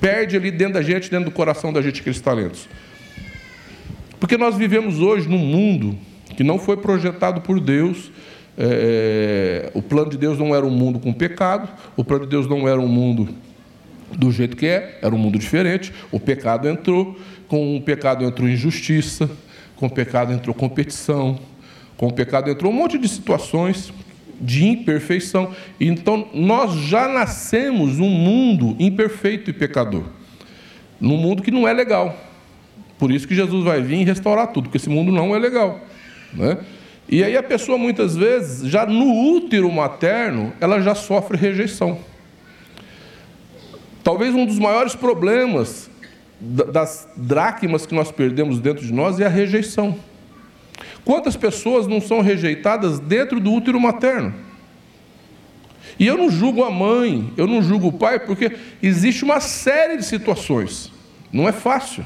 Perde 0.01 0.35
ali 0.35 0.51
dentro 0.51 0.73
da 0.73 0.81
gente, 0.81 1.09
dentro 1.09 1.29
do 1.29 1.31
coração 1.31 1.71
da 1.71 1.81
gente, 1.81 2.01
aqueles 2.01 2.19
talentos. 2.19 2.67
Porque 4.19 4.37
nós 4.37 4.57
vivemos 4.57 4.99
hoje 4.99 5.25
num 5.25 5.37
mundo 5.37 5.97
que 6.35 6.43
não 6.43 6.59
foi 6.59 6.75
projetado 6.75 7.39
por 7.39 7.61
Deus 7.61 8.11
É, 8.57 9.69
o 9.73 9.81
plano 9.81 10.09
de 10.09 10.17
Deus 10.17 10.37
não 10.37 10.53
era 10.53 10.65
um 10.65 10.69
mundo 10.69 10.99
com 10.99 11.13
pecado, 11.13 11.69
o 11.95 12.03
plano 12.03 12.25
de 12.25 12.31
Deus 12.31 12.45
não 12.45 12.67
era 12.67 12.79
um 12.79 12.87
mundo 12.87 13.29
do 14.17 14.31
jeito 14.31 14.55
que 14.57 14.65
é, 14.65 14.99
era 15.01 15.15
um 15.15 15.17
mundo 15.17 15.39
diferente. 15.39 15.93
O 16.11 16.19
pecado 16.19 16.67
entrou, 16.67 17.17
com 17.47 17.77
o 17.77 17.81
pecado 17.81 18.25
entrou 18.25 18.49
injustiça, 18.49 19.29
com 19.75 19.87
o 19.87 19.89
pecado 19.89 20.33
entrou 20.33 20.53
competição, 20.53 21.39
com 21.97 22.07
o 22.07 22.13
pecado 22.13 22.49
entrou 22.49 22.71
um 22.71 22.75
monte 22.75 22.97
de 22.97 23.07
situações 23.07 23.93
de 24.39 24.65
imperfeição. 24.65 25.51
Então, 25.79 26.27
nós 26.33 26.73
já 26.73 27.07
nascemos 27.07 27.97
num 27.97 28.09
mundo 28.09 28.75
imperfeito 28.79 29.49
e 29.49 29.53
pecador. 29.53 30.03
Num 30.99 31.17
mundo 31.17 31.41
que 31.41 31.51
não 31.51 31.67
é 31.67 31.73
legal. 31.73 32.17
Por 32.97 33.11
isso 33.11 33.27
que 33.27 33.35
Jesus 33.35 33.63
vai 33.63 33.81
vir 33.81 34.01
e 34.01 34.03
restaurar 34.03 34.47
tudo, 34.47 34.65
porque 34.65 34.77
esse 34.77 34.89
mundo 34.89 35.11
não 35.11 35.35
é 35.35 35.39
legal. 35.39 35.79
Né? 36.33 36.57
E 37.07 37.23
aí 37.23 37.37
a 37.37 37.43
pessoa, 37.43 37.77
muitas 37.77 38.15
vezes, 38.15 38.69
já 38.69 38.85
no 38.85 39.35
útero 39.35 39.71
materno, 39.71 40.53
ela 40.59 40.81
já 40.81 40.95
sofre 40.95 41.37
rejeição. 41.37 41.99
Talvez 44.03 44.33
um 44.33 44.45
dos 44.45 44.59
maiores 44.59 44.95
problemas 44.95 45.89
das 46.39 47.07
dracmas 47.15 47.85
que 47.85 47.95
nós 47.95 48.11
perdemos 48.11 48.59
dentro 48.59 48.85
de 48.85 48.93
nós 48.93 49.19
é 49.19 49.25
a 49.25 49.29
rejeição. 49.29 49.97
Quantas 51.05 51.37
pessoas 51.37 51.85
não 51.85 52.01
são 52.01 52.19
rejeitadas 52.19 52.99
dentro 52.99 53.39
do 53.39 53.53
útero 53.53 53.79
materno? 53.79 54.33
E 55.99 56.07
eu 56.07 56.17
não 56.17 56.29
julgo 56.29 56.63
a 56.63 56.71
mãe, 56.71 57.31
eu 57.37 57.47
não 57.47 57.61
julgo 57.61 57.87
o 57.87 57.93
pai, 57.93 58.19
porque 58.19 58.51
existe 58.81 59.23
uma 59.23 59.39
série 59.39 59.97
de 59.97 60.03
situações. 60.03 60.91
Não 61.31 61.47
é 61.47 61.51
fácil. 61.51 62.03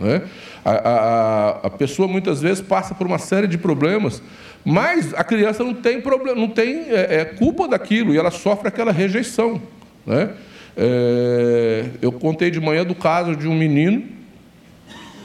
Né? 0.00 0.22
A, 0.64 0.70
a, 0.70 1.50
a, 1.66 1.70
pessoa 1.70 2.08
muitas 2.08 2.40
vezes 2.40 2.62
passa 2.62 2.94
por 2.94 3.06
uma 3.06 3.18
série 3.18 3.46
de 3.46 3.58
problemas, 3.58 4.22
mas 4.64 5.12
a 5.14 5.22
criança 5.22 5.62
não 5.62 5.74
tem 5.74 6.00
problema, 6.00 6.40
não 6.40 6.48
tem 6.48 6.86
é, 6.88 7.20
é, 7.20 7.24
culpa 7.24 7.68
daquilo 7.68 8.14
e 8.14 8.18
ela 8.18 8.30
sofre 8.30 8.68
aquela 8.68 8.90
rejeição. 8.90 9.60
Né? 10.06 10.30
É, 10.76 11.84
eu 12.00 12.10
contei 12.10 12.50
de 12.50 12.58
manhã 12.58 12.84
do 12.84 12.94
caso 12.94 13.36
de 13.36 13.46
um 13.46 13.54
menino 13.54 14.02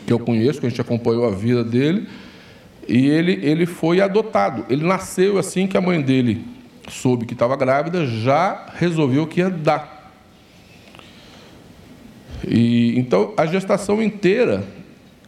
que 0.06 0.14
eu 0.14 0.20
conheço, 0.20 0.60
que 0.60 0.68
a 0.68 0.70
gente 0.70 0.82
acompanhou 0.82 1.26
a 1.26 1.32
vida 1.32 1.64
dele, 1.64 2.08
e 2.88 3.08
ele, 3.08 3.40
ele 3.42 3.66
foi 3.66 4.02
adotado. 4.02 4.66
Ele 4.70 4.86
nasceu 4.86 5.38
assim 5.38 5.68
que 5.68 5.78
a 5.78 5.82
mãe 5.82 6.02
dele 6.02 6.46
soube 6.90 7.26
que 7.26 7.34
estava 7.34 7.56
grávida, 7.56 8.06
já 8.06 8.68
resolveu 8.76 9.26
que 9.26 9.40
ia 9.40 9.50
dar. 9.50 10.14
E, 12.48 12.98
então, 13.00 13.34
a 13.36 13.46
gestação 13.46 14.02
inteira, 14.02 14.64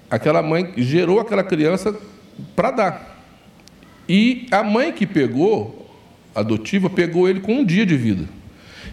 aquela 0.10 0.42
mãe 0.42 0.74
gerou 0.78 1.20
aquela 1.20 1.44
criança 1.44 1.96
para 2.56 2.72
dar. 2.72 3.24
E 4.08 4.46
a 4.52 4.64
mãe 4.64 4.92
que 4.92 5.06
pegou, 5.06 5.90
adotiva, 6.36 6.90
pegou 6.90 7.28
ele 7.28 7.40
com 7.40 7.54
um 7.54 7.66
dia 7.66 7.86
de 7.86 7.98
vida. 7.98 8.26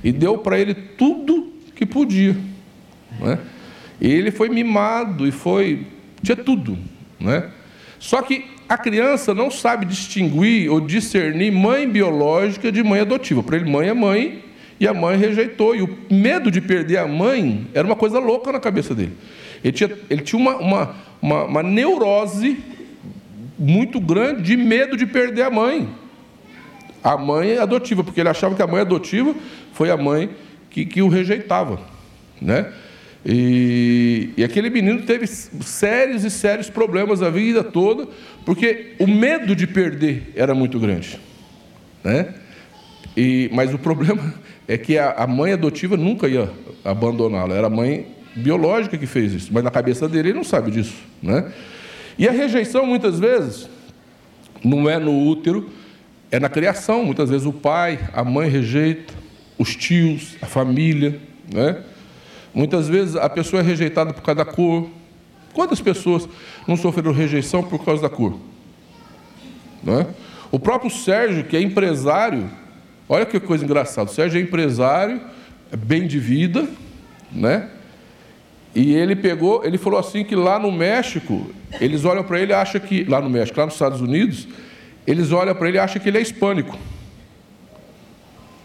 E 0.03 0.11
deu 0.11 0.39
para 0.39 0.59
ele 0.59 0.75
tudo 0.75 1.53
que 1.75 1.85
podia. 1.85 2.37
Né? 3.21 3.39
E 4.01 4.11
ele 4.11 4.31
foi 4.31 4.49
mimado 4.49 5.27
e 5.27 5.31
foi. 5.31 5.87
tinha 6.23 6.37
tudo. 6.37 6.79
Né? 7.21 7.51
Só 7.99 8.23
que 8.23 8.54
a 8.69 8.79
criança 8.79 9.35
não 9.35 9.51
sabe 9.51 9.85
distinguir 9.85 10.71
ou 10.71 10.81
discernir 10.81 11.51
mãe 11.51 11.89
biológica 11.89 12.73
de 12.73 12.83
mãe 12.83 13.01
adotiva. 13.01 13.43
Para 13.43 13.57
ele, 13.57 13.71
mãe 13.71 13.89
é 13.89 13.95
mãe 13.95 14.45
e 14.81 14.89
a 14.89 14.95
mãe 14.95 15.17
rejeitou. 15.17 15.77
E 15.77 15.83
o 15.83 15.99
medo 16.11 16.51
de 16.51 16.61
perder 16.61 16.99
a 16.99 17.07
mãe 17.07 17.67
era 17.75 17.87
uma 17.87 17.97
coisa 17.97 18.19
louca 18.19 18.51
na 18.51 18.59
cabeça 18.59 18.95
dele. 18.95 19.13
Ele 19.63 19.73
tinha, 19.73 19.91
ele 20.09 20.23
tinha 20.23 20.41
uma, 20.41 20.57
uma, 20.57 20.95
uma, 21.21 21.45
uma 21.45 21.63
neurose 21.63 22.59
muito 23.59 24.01
grande 24.01 24.43
de 24.43 24.57
medo 24.57 24.97
de 24.97 25.07
perder 25.07 25.43
a 25.43 25.51
mãe. 25.51 25.89
A 27.03 27.17
mãe 27.19 27.59
adotiva, 27.59 28.03
porque 28.03 28.21
ele 28.21 28.31
achava 28.31 28.55
que 28.55 28.63
a 28.63 28.67
mãe 28.67 28.81
adotiva 28.81 29.35
foi 29.73 29.91
a 29.91 29.97
mãe 29.97 30.31
que, 30.71 30.87
que 30.87 31.03
o 31.03 31.09
rejeitava. 31.09 31.79
Né? 32.41 32.73
E, 33.27 34.31
e, 34.37 34.45
aquele 34.45 34.69
menino 34.69 35.03
teve 35.03 35.27
sérios 35.27 36.25
e 36.25 36.31
sérios 36.31 36.69
problemas 36.69 37.23
a 37.23 37.31
vida 37.31 37.65
toda, 37.65 38.07
porque 38.45 38.93
o 38.99 39.07
medo 39.07 39.57
de 39.57 39.67
perder 39.67 40.31
era 40.37 40.55
muito 40.55 40.79
grande. 40.79 41.19
Né? 42.03 42.35
E, 43.17 43.49
mas 43.53 43.73
o 43.73 43.79
problema 43.79 44.35
é 44.69 44.77
que 44.77 44.99
a, 44.99 45.13
a 45.13 45.27
mãe 45.27 45.53
adotiva 45.53 45.97
nunca 45.97 46.29
ia 46.29 46.51
abandoná-lo, 46.85 47.55
era 47.55 47.69
a 47.69 47.71
mãe 47.71 48.09
biológica 48.37 48.99
que 48.99 49.07
fez 49.07 49.33
isso, 49.33 49.51
mas 49.53 49.65
na 49.65 49.71
cabeça 49.71 50.07
dele 50.07 50.29
ele 50.31 50.37
não 50.37 50.45
sabe 50.45 50.71
disso. 50.71 50.97
Né? 51.23 51.51
E 52.19 52.29
a 52.29 52.33
rejeição, 52.33 52.85
muitas 52.85 53.19
vezes, 53.19 53.69
não 54.63 54.89
é 54.89 54.99
no 54.99 55.27
útero, 55.27 55.71
é 56.31 56.41
na 56.41 56.49
criação. 56.49 57.05
Muitas 57.05 57.31
vezes 57.31 57.47
o 57.47 57.53
pai, 57.53 57.99
a 58.13 58.25
mãe 58.25 58.49
rejeita, 58.49 59.15
os 59.59 59.75
tios, 59.77 60.37
a 60.43 60.47
família. 60.47 61.19
Né? 61.53 61.83
Muitas 62.55 62.89
vezes 62.89 63.17
a 63.17 63.29
pessoa 63.29 63.61
é 63.61 63.65
rejeitada 63.65 64.13
por 64.13 64.23
causa 64.23 64.45
da 64.45 64.51
cor. 64.51 64.89
Quantas 65.53 65.81
pessoas 65.81 66.29
não 66.67 66.77
sofreram 66.77 67.13
rejeição 67.13 67.63
por 67.63 67.85
causa 67.85 68.03
da 68.03 68.09
cor? 68.09 68.39
Né? 69.83 70.07
O 70.53 70.59
próprio 70.59 70.91
Sérgio, 70.91 71.45
que 71.45 71.57
é 71.57 71.61
empresário, 71.61 72.49
olha 73.09 73.27
que 73.27 73.41
coisa 73.41 73.65
engraçada. 73.65 74.09
O 74.09 74.15
Sérgio 74.15 74.39
é 74.39 74.43
empresário, 74.43 75.21
é 75.73 75.77
bem 75.77 76.07
de 76.07 76.19
vida, 76.19 76.69
né? 77.33 77.71
E 78.75 78.95
ele 78.95 79.15
pegou, 79.15 79.65
ele 79.65 79.79
falou 79.79 79.99
assim 79.99 80.25
que 80.25 80.35
lá 80.35 80.59
no 80.59 80.71
México, 80.71 81.51
eles 81.81 82.05
olham 82.05 82.25
para 82.25 82.41
ele 82.41 82.53
e 82.53 82.55
acham 82.55 82.81
que, 82.81 83.05
lá 83.05 83.21
no 83.21 83.31
México, 83.31 83.59
lá 83.59 83.67
nos 83.67 83.75
Estados 83.75 84.01
Unidos, 84.01 84.49
eles 85.07 85.33
olham 85.33 85.55
para 85.55 85.69
ele 85.69 85.77
e 85.77 85.81
acham 85.81 86.01
que 86.01 86.09
ele 86.09 86.19
é 86.19 86.21
hispânico. 86.21 86.77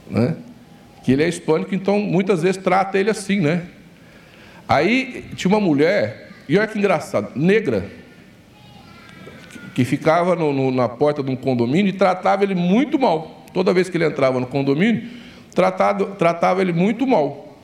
Né? 0.10 0.38
Que 1.04 1.12
ele 1.12 1.24
é 1.24 1.30
hispânico, 1.30 1.76
então 1.76 2.00
muitas 2.00 2.42
vezes 2.42 2.62
trata 2.62 2.98
ele 2.98 3.10
assim, 3.10 3.40
né? 3.40 3.68
Aí 4.70 5.26
tinha 5.36 5.50
uma 5.50 5.60
mulher, 5.60 6.30
e 6.48 6.56
olha 6.56 6.68
que 6.68 6.78
engraçado, 6.78 7.32
negra, 7.36 7.90
que 9.74 9.84
ficava 9.84 10.36
no, 10.36 10.54
no, 10.54 10.70
na 10.70 10.88
porta 10.88 11.24
de 11.24 11.32
um 11.32 11.36
condomínio 11.36 11.90
e 11.90 11.94
tratava 11.94 12.44
ele 12.44 12.54
muito 12.54 13.00
mal. 13.00 13.46
Toda 13.52 13.74
vez 13.74 13.90
que 13.90 13.98
ele 13.98 14.06
entrava 14.06 14.40
no 14.40 14.46
condomínio, 14.46 15.10
tratado, 15.56 16.16
tratava 16.20 16.62
ele 16.62 16.72
muito 16.72 17.08
mal. 17.08 17.58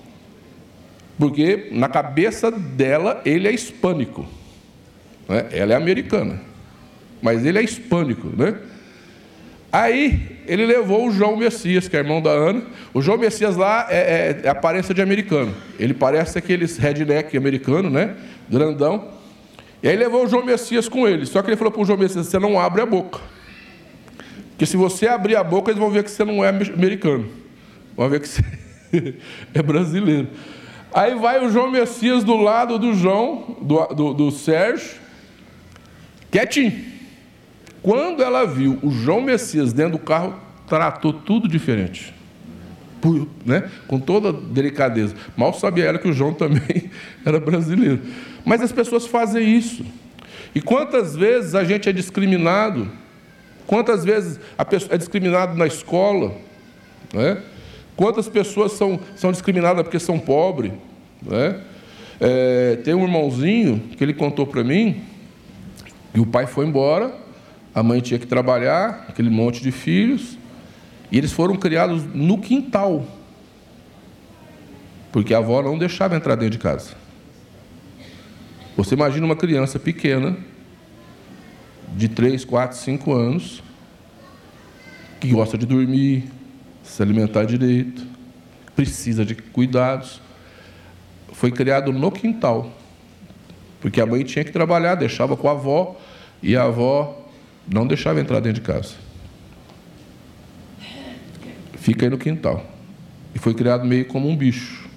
Porque 1.20 1.70
na 1.72 1.88
cabeça 1.88 2.50
dela 2.50 3.22
ele 3.24 3.48
é 3.48 3.52
hispânico. 3.52 4.26
Né? 5.30 5.46
Ela 5.52 5.74
é 5.74 5.76
americana. 5.76 6.42
Mas 7.22 7.46
ele 7.46 7.60
é 7.60 7.64
hispânico. 7.64 8.30
Né? 8.36 8.58
Aí 9.76 10.40
ele 10.48 10.66
levou 10.66 11.06
o 11.06 11.12
João 11.12 11.36
Messias, 11.36 11.86
que 11.86 11.98
é 11.98 12.00
irmão 12.00 12.22
da 12.22 12.30
Ana. 12.30 12.62
O 12.94 13.02
João 13.02 13.18
Messias 13.18 13.58
lá 13.58 13.88
é, 13.90 13.98
é, 14.42 14.48
é 14.48 14.50
aparência 14.50 14.96
de 14.96 15.02
americano. 15.02 15.54
Ele 15.78 15.94
parece 15.94 16.38
aqueles 16.38 16.78
redneck 16.78 17.36
americano, 17.36 17.90
né? 17.90 18.16
Grandão. 18.50 19.10
E 19.84 19.90
aí 19.90 19.98
levou 19.98 20.24
o 20.24 20.30
João 20.30 20.46
Messias 20.46 20.88
com 20.88 21.06
ele. 21.06 21.26
Só 21.26 21.42
que 21.42 21.50
ele 21.50 21.58
falou 21.58 21.74
para 21.74 21.82
o 21.82 21.86
João 21.86 22.00
Messias: 22.00 22.28
você 22.28 22.40
não 22.40 22.58
abre 22.58 22.84
a 22.84 22.86
boca. 22.86 23.20
Porque 24.52 24.66
se 24.66 24.78
você 24.78 25.10
abrir 25.10 25.36
a 25.36 25.44
boca, 25.44 25.72
eles 25.72 25.80
vão 25.82 25.92
ver 25.92 26.06
que 26.06 26.12
você 26.12 26.24
não 26.24 26.42
é 26.42 26.48
americano. 26.48 27.28
Vão 27.98 28.10
ver 28.10 28.22
que 28.22 28.30
você 28.30 28.46
é 29.54 29.62
brasileiro. 29.62 30.30
Aí 30.94 31.16
vai 31.16 31.46
o 31.46 31.50
João 31.52 31.70
Messias 31.70 32.24
do 32.24 32.38
lado 32.38 32.80
do 32.80 32.94
João, 32.94 33.58
do, 33.62 33.86
do, 33.88 34.14
do 34.14 34.32
Sérgio, 34.32 34.96
quietinho. 36.32 36.95
Quando 37.86 38.24
ela 38.24 38.46
viu 38.46 38.80
o 38.82 38.90
João 38.90 39.22
Messias 39.22 39.72
dentro 39.72 39.92
do 39.92 40.00
carro, 40.00 40.34
tratou 40.68 41.14
tudo 41.14 41.48
diferente. 41.48 42.16
Por, 43.00 43.28
né? 43.46 43.70
Com 43.88 44.00
toda 44.00 44.34
delicadeza. 44.34 45.14
Mal 45.38 45.54
sabia 45.54 45.86
ela 45.86 46.00
que 46.00 46.08
o 46.08 46.12
João 46.12 46.34
também 46.34 46.90
era 47.24 47.40
brasileiro. 47.40 48.02
Mas 48.44 48.60
as 48.62 48.72
pessoas 48.72 49.06
fazem 49.06 49.56
isso. 49.56 49.86
E 50.56 50.62
quantas 50.62 51.16
vezes 51.16 51.54
a 51.54 51.64
gente 51.64 51.88
é 51.88 51.94
discriminado? 51.94 52.90
Quantas 53.68 54.04
vezes 54.04 54.40
a 54.58 54.66
pessoa 54.66 54.96
é 54.96 54.98
discriminado 54.98 55.56
na 55.56 55.68
escola? 55.68 56.34
Né? 57.14 57.38
Quantas 57.96 58.28
pessoas 58.28 58.72
são, 58.72 59.00
são 59.16 59.32
discriminadas 59.32 59.84
porque 59.84 60.00
são 60.00 60.18
pobres? 60.18 60.72
Né? 61.22 61.62
É, 62.20 62.80
tem 62.84 62.96
um 62.96 63.04
irmãozinho 63.04 63.78
que 63.96 64.04
ele 64.04 64.16
contou 64.16 64.48
para 64.48 64.64
mim 64.64 65.04
que 66.12 66.20
o 66.20 66.26
pai 66.26 66.48
foi 66.48 66.66
embora 66.66 67.25
a 67.76 67.84
mãe 67.84 68.00
tinha 68.00 68.18
que 68.18 68.26
trabalhar, 68.26 69.06
aquele 69.10 69.30
monte 69.30 69.62
de 69.62 69.70
filhos, 69.70 70.38
e 71.12 71.18
eles 71.18 71.34
foram 71.34 71.58
criados 71.58 72.06
no 72.06 72.40
quintal, 72.40 73.06
porque 75.12 75.34
a 75.34 75.40
avó 75.40 75.62
não 75.62 75.78
deixava 75.78 76.16
entrar 76.16 76.36
dentro 76.36 76.52
de 76.52 76.58
casa. 76.58 76.92
Você 78.78 78.96
imagina 78.96 79.26
uma 79.26 79.36
criança 79.36 79.78
pequena, 79.78 80.38
de 81.98 82.08
3, 82.08 82.46
4, 82.46 82.78
5 82.78 83.14
anos, 83.14 83.62
que 85.20 85.28
gosta 85.28 85.58
de 85.58 85.66
dormir, 85.66 86.24
se 86.82 87.04
alimentar 87.04 87.44
direito, 87.44 88.06
precisa 88.74 89.26
de 89.26 89.36
cuidados. 89.36 90.22
Foi 91.34 91.52
criado 91.52 91.92
no 91.92 92.10
quintal, 92.10 92.72
porque 93.82 94.00
a 94.00 94.06
mãe 94.06 94.24
tinha 94.24 94.46
que 94.46 94.52
trabalhar, 94.52 94.96
deixava 94.96 95.36
com 95.36 95.50
a 95.50 95.52
avó, 95.52 96.00
e 96.42 96.56
a 96.56 96.64
avó 96.64 97.25
não 97.68 97.88
deixava 97.88 98.20
entrar 98.20 98.40
dentro 98.40 98.62
de 98.62 98.68
casa. 98.68 98.94
fica 101.78 102.06
aí 102.06 102.10
no 102.10 102.18
quintal. 102.18 102.66
E 103.34 103.40
foi 103.40 103.54
criado 103.54 103.86
meio 103.86 104.06
como 104.06 104.28
um 104.28 104.36
bicho. 104.36 104.88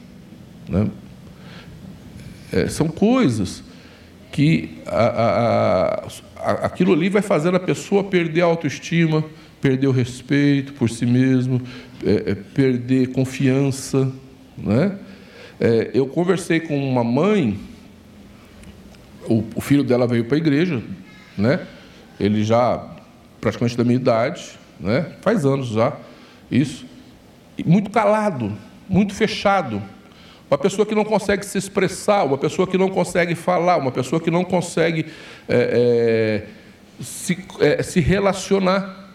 Né? 0.68 0.88
É, 2.52 2.68
são 2.68 2.88
coisas 2.88 3.62
que 4.32 4.78
a, 4.86 5.06
a, 5.06 6.08
a, 6.36 6.52
aquilo 6.66 6.92
ali 6.92 7.08
vai 7.08 7.20
fazendo 7.20 7.56
a 7.56 7.60
pessoa 7.60 8.04
perder 8.04 8.42
a 8.42 8.46
autoestima, 8.46 9.24
perder 9.60 9.86
o 9.86 9.90
respeito 9.90 10.72
por 10.74 10.88
si 10.88 11.04
mesmo, 11.04 11.60
é, 12.04 12.30
é, 12.30 12.34
perder 12.34 13.08
confiança. 13.08 14.10
Né? 14.56 14.98
É, 15.60 15.90
eu 15.92 16.06
conversei 16.06 16.60
com 16.60 16.78
uma 16.78 17.04
mãe, 17.04 17.58
o, 19.28 19.44
o 19.54 19.60
filho 19.60 19.84
dela 19.84 20.06
veio 20.06 20.24
para 20.24 20.36
a 20.36 20.38
igreja, 20.38 20.82
né? 21.36 21.66
Ele 22.18 22.44
já 22.44 22.84
praticamente 23.40 23.76
da 23.76 23.84
minha 23.84 23.96
idade, 23.96 24.58
né? 24.80 25.12
faz 25.20 25.44
anos 25.44 25.68
já, 25.68 25.96
isso, 26.50 26.86
muito 27.64 27.90
calado, 27.90 28.52
muito 28.88 29.14
fechado. 29.14 29.82
Uma 30.50 30.56
pessoa 30.56 30.86
que 30.86 30.94
não 30.94 31.04
consegue 31.04 31.44
se 31.44 31.58
expressar, 31.58 32.24
uma 32.24 32.38
pessoa 32.38 32.66
que 32.66 32.78
não 32.78 32.88
consegue 32.88 33.34
falar, 33.34 33.76
uma 33.76 33.92
pessoa 33.92 34.20
que 34.20 34.30
não 34.30 34.44
consegue 34.44 35.06
é, 35.46 36.46
é, 36.98 37.04
se, 37.04 37.38
é, 37.60 37.82
se, 37.82 38.00
relacionar. 38.00 39.12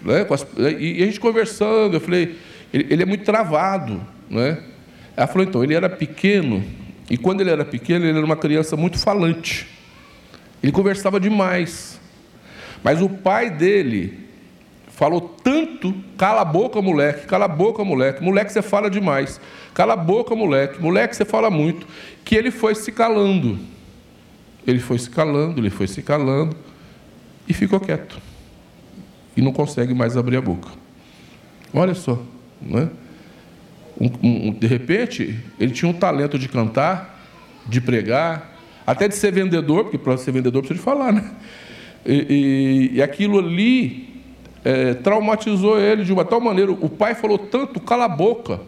Né? 0.00 0.26
As, 0.30 0.46
e, 0.56 1.02
a 1.02 1.06
gente 1.06 1.20
conversando, 1.20 1.96
eu 1.96 2.00
falei, 2.00 2.38
ele, 2.72 2.86
ele, 2.88 3.02
é 3.02 3.06
muito 3.06 3.24
travado. 3.24 4.00
Né? 4.30 4.62
Ela 5.14 5.26
falou, 5.26 5.46
então, 5.46 5.62
ele 5.62 5.74
era 5.74 5.90
pequeno, 5.90 6.64
e 7.10 7.18
quando 7.18 7.42
ele 7.42 7.50
era 7.50 7.64
pequeno, 7.64 8.06
ele 8.06 8.16
era 8.16 8.24
uma 8.24 8.36
criança 8.36 8.74
muito 8.74 8.98
falante. 8.98 9.68
Ele 10.62 10.72
conversava 10.72 11.20
demais. 11.20 11.93
Mas 12.84 13.02
o 13.02 13.08
pai 13.08 13.50
dele 13.50 14.24
Falou 14.94 15.20
tanto, 15.42 15.92
cala 16.16 16.42
a 16.42 16.44
boca, 16.44 16.80
moleque, 16.80 17.26
cala 17.26 17.46
a 17.46 17.48
boca, 17.48 17.82
moleque. 17.82 18.22
Moleque, 18.22 18.52
você 18.52 18.62
fala 18.62 18.88
demais. 18.88 19.40
Cala 19.74 19.94
a 19.94 19.96
boca, 19.96 20.36
moleque. 20.36 20.80
Moleque, 20.80 21.16
você 21.16 21.24
fala 21.24 21.50
muito. 21.50 21.84
Que 22.24 22.36
ele 22.36 22.52
foi 22.52 22.76
se 22.76 22.92
calando. 22.92 23.58
Ele 24.64 24.78
foi 24.78 24.96
se 25.00 25.10
calando, 25.10 25.60
ele 25.60 25.68
foi 25.68 25.88
se 25.88 26.00
calando 26.00 26.56
e 27.48 27.52
ficou 27.52 27.80
quieto. 27.80 28.20
E 29.36 29.42
não 29.42 29.52
consegue 29.52 29.92
mais 29.92 30.16
abrir 30.16 30.36
a 30.36 30.40
boca. 30.40 30.70
Olha 31.72 31.94
só, 31.94 32.22
né? 32.62 32.88
Um, 34.00 34.10
um, 34.22 34.52
de 34.52 34.66
repente, 34.68 35.40
ele 35.58 35.72
tinha 35.72 35.90
um 35.90 35.92
talento 35.92 36.38
de 36.38 36.48
cantar, 36.48 37.20
de 37.66 37.80
pregar, 37.80 38.56
até 38.86 39.08
de 39.08 39.16
ser 39.16 39.32
vendedor, 39.32 39.82
porque 39.84 39.98
para 39.98 40.16
ser 40.16 40.30
vendedor 40.30 40.62
precisa 40.62 40.78
de 40.78 40.84
falar, 40.84 41.12
né? 41.12 41.32
E, 42.06 42.90
e, 42.94 43.02
aquilo 43.02 43.38
ali 43.38 44.22
é, 44.64 44.94
traumatizou 44.94 45.78
ele 45.80 46.04
de 46.04 46.12
uma 46.12 46.24
tal 46.24 46.40
maneira. 46.40 46.70
O 46.72 46.88
pai 46.88 47.14
falou 47.14 47.38
tanto, 47.38 47.80
cala 47.80 48.04
a 48.04 48.08
boca, 48.08 48.60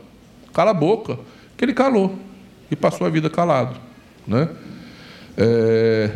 cala 0.55 0.71
a 0.71 0.75
boca, 0.75 1.19
que 1.57 1.65
ele 1.65 1.75
calou 1.75 2.15
e 2.71 2.77
passou 2.77 3.07
a 3.07 3.11
vida 3.11 3.29
calado. 3.29 3.79
Né? 4.27 4.49
É, 5.37 6.11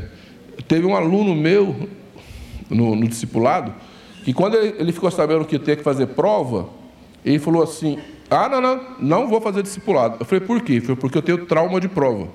teve 0.66 0.87
um 0.87 0.97
aluno 0.97 1.35
meu 1.35 1.88
no, 2.71 2.97
no 2.97 3.07
discipulado 3.07 3.75
que 4.25 4.33
quando 4.33 4.57
ele, 4.57 4.75
ele 4.79 4.92
ficou 4.92 5.11
sabendo 5.11 5.45
que 5.45 5.57
ia 5.57 5.77
que 5.77 5.83
fazer 5.83 6.07
prova, 6.09 6.68
ele 7.25 7.38
falou 7.38 7.62
assim: 7.62 7.99
Ah, 8.31 8.49
não, 8.49 8.61
não, 8.61 8.81
não 8.99 9.29
vou 9.29 9.40
fazer 9.40 9.62
discipulado. 9.62 10.16
Eu 10.21 10.27
falei: 10.27 10.45
Por 10.45 10.62
quê? 10.62 10.81
Foi 10.81 10.97
porque 10.97 11.18
eu 11.18 11.23
tenho 11.23 11.47
trauma 11.47 11.81
de 11.81 11.88
prova. 11.88 12.29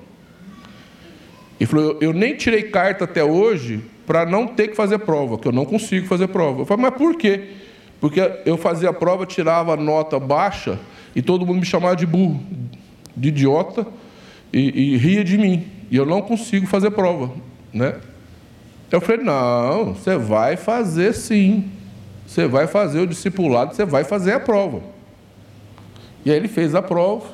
Ele 1.58 1.66
falou: 1.66 1.92
Eu, 1.92 1.98
eu 2.00 2.12
nem 2.12 2.36
tirei 2.36 2.64
carta 2.64 3.04
até 3.04 3.24
hoje 3.24 3.82
para 4.06 4.24
não 4.24 4.46
ter 4.46 4.68
que 4.68 4.76
fazer 4.76 4.98
prova, 4.98 5.36
que 5.36 5.48
eu 5.48 5.52
não 5.52 5.64
consigo 5.64 6.06
fazer 6.06 6.28
prova. 6.28 6.62
Eu 6.62 6.66
falei, 6.66 6.84
mas 6.84 6.94
por 6.94 7.16
quê? 7.16 7.48
Porque 8.00 8.20
eu 8.44 8.56
fazia 8.56 8.90
a 8.90 8.92
prova, 8.92 9.26
tirava 9.26 9.76
nota 9.76 10.18
baixa 10.20 10.78
e 11.14 11.20
todo 11.20 11.44
mundo 11.44 11.60
me 11.60 11.66
chamava 11.66 11.96
de 11.96 12.06
burro, 12.06 12.40
de 13.16 13.28
idiota 13.28 13.86
e, 14.52 14.92
e 14.92 14.96
ria 14.96 15.24
de 15.24 15.36
mim. 15.36 15.66
E 15.90 15.96
eu 15.96 16.06
não 16.06 16.22
consigo 16.22 16.66
fazer 16.66 16.90
prova, 16.90 17.32
né? 17.72 17.96
Eu 18.90 19.00
falei, 19.00 19.24
não, 19.24 19.94
você 19.94 20.16
vai 20.16 20.56
fazer 20.56 21.12
sim. 21.14 21.64
Você 22.26 22.46
vai 22.46 22.66
fazer 22.66 23.00
o 23.00 23.06
discipulado, 23.06 23.74
você 23.74 23.84
vai 23.84 24.04
fazer 24.04 24.32
a 24.32 24.40
prova. 24.40 24.80
E 26.24 26.30
aí 26.30 26.36
ele 26.36 26.48
fez 26.48 26.74
a 26.74 26.82
prova, 26.82 27.26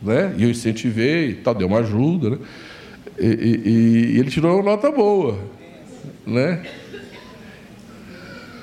né? 0.00 0.34
E 0.36 0.42
eu 0.42 0.50
incentivei 0.50 1.30
e 1.30 1.34
tal, 1.34 1.54
deu 1.54 1.68
uma 1.68 1.78
ajuda, 1.78 2.30
né? 2.30 2.38
E, 3.18 3.26
e, 3.26 4.14
e 4.14 4.18
ele 4.18 4.30
tirou 4.30 4.54
uma 4.54 4.62
nota 4.62 4.90
boa. 4.90 5.38
Né? 6.26 6.64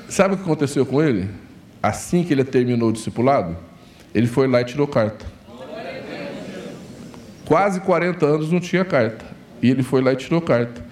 Sabe 0.08 0.34
o 0.34 0.38
que 0.38 0.43
aconteceu 0.43 0.86
com 0.86 1.02
ele? 1.02 1.30
Assim 1.82 2.24
que 2.24 2.34
ele 2.34 2.43
terminou 2.43 2.89
o 2.89 2.93
discipulado, 2.93 3.56
ele 4.13 4.28
foi 4.28 4.48
lá 4.48 4.62
e 4.62 4.65
tirou 4.65 4.88
carta. 4.88 5.26
Quase 7.45 7.80
40 7.82 8.26
anos 8.26 8.52
não 8.52 8.60
tinha 8.60 8.86
carta. 8.86 9.26
E 9.62 9.69
ele 9.69 9.82
foi 9.82 10.02
lá 10.02 10.13
e 10.13 10.15
tirou 10.15 10.39
carta. 10.39 10.86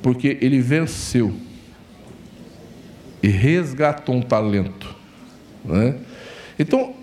Porque 0.00 0.38
ele 0.40 0.60
venceu. 0.60 1.34
E 3.22 3.28
resgatou 3.28 4.14
um 4.14 4.22
talento. 4.22 4.94
Né? 5.64 5.96
Então, 6.58 6.94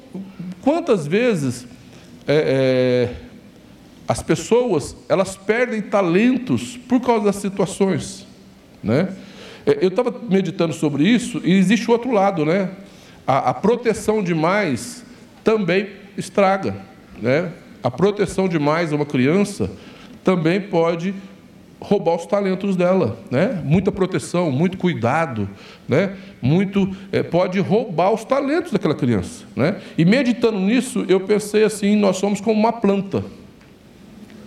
quantas 0.62 1.06
vezes 1.06 1.68
é, 2.26 3.10
é, 3.10 3.16
as 4.08 4.24
pessoas 4.24 4.96
elas 5.10 5.36
perdem 5.36 5.82
talentos 5.82 6.78
por 6.78 7.02
causa 7.02 7.26
das 7.26 7.36
situações? 7.36 8.25
Né? 8.86 9.10
É, 9.66 9.80
eu 9.82 9.88
estava 9.90 10.14
meditando 10.30 10.72
sobre 10.72 11.04
isso 11.04 11.42
e 11.44 11.54
existe 11.54 11.90
o 11.90 11.92
outro 11.92 12.12
lado, 12.12 12.46
né? 12.46 12.70
A, 13.26 13.50
a 13.50 13.54
proteção 13.54 14.24
demais 14.24 15.04
também 15.44 15.90
estraga, 16.16 16.78
né? 17.20 17.52
A 17.82 17.90
proteção 17.90 18.48
demais 18.48 18.94
a 18.94 18.96
uma 18.96 19.06
criança 19.06 19.72
também 20.24 20.62
pode 20.62 21.16
roubar 21.80 22.16
os 22.16 22.28
talentos 22.28 22.76
dela, 22.76 23.18
né? 23.32 23.60
Muita 23.66 23.92
proteção, 23.92 24.52
muito 24.52 24.78
cuidado, 24.78 25.50
né? 25.88 26.16
Muito 26.40 26.96
é, 27.12 27.24
pode 27.24 27.60
roubar 27.60 28.12
os 28.12 28.24
talentos 28.24 28.72
daquela 28.72 28.96
criança, 28.96 29.46
né? 29.56 29.82
E 29.98 30.06
meditando 30.06 30.60
nisso, 30.60 31.06
eu 31.08 31.22
pensei 31.22 31.64
assim: 31.64 31.96
nós 31.96 32.18
somos 32.18 32.40
como 32.40 32.60
uma 32.60 32.74
planta, 32.74 33.26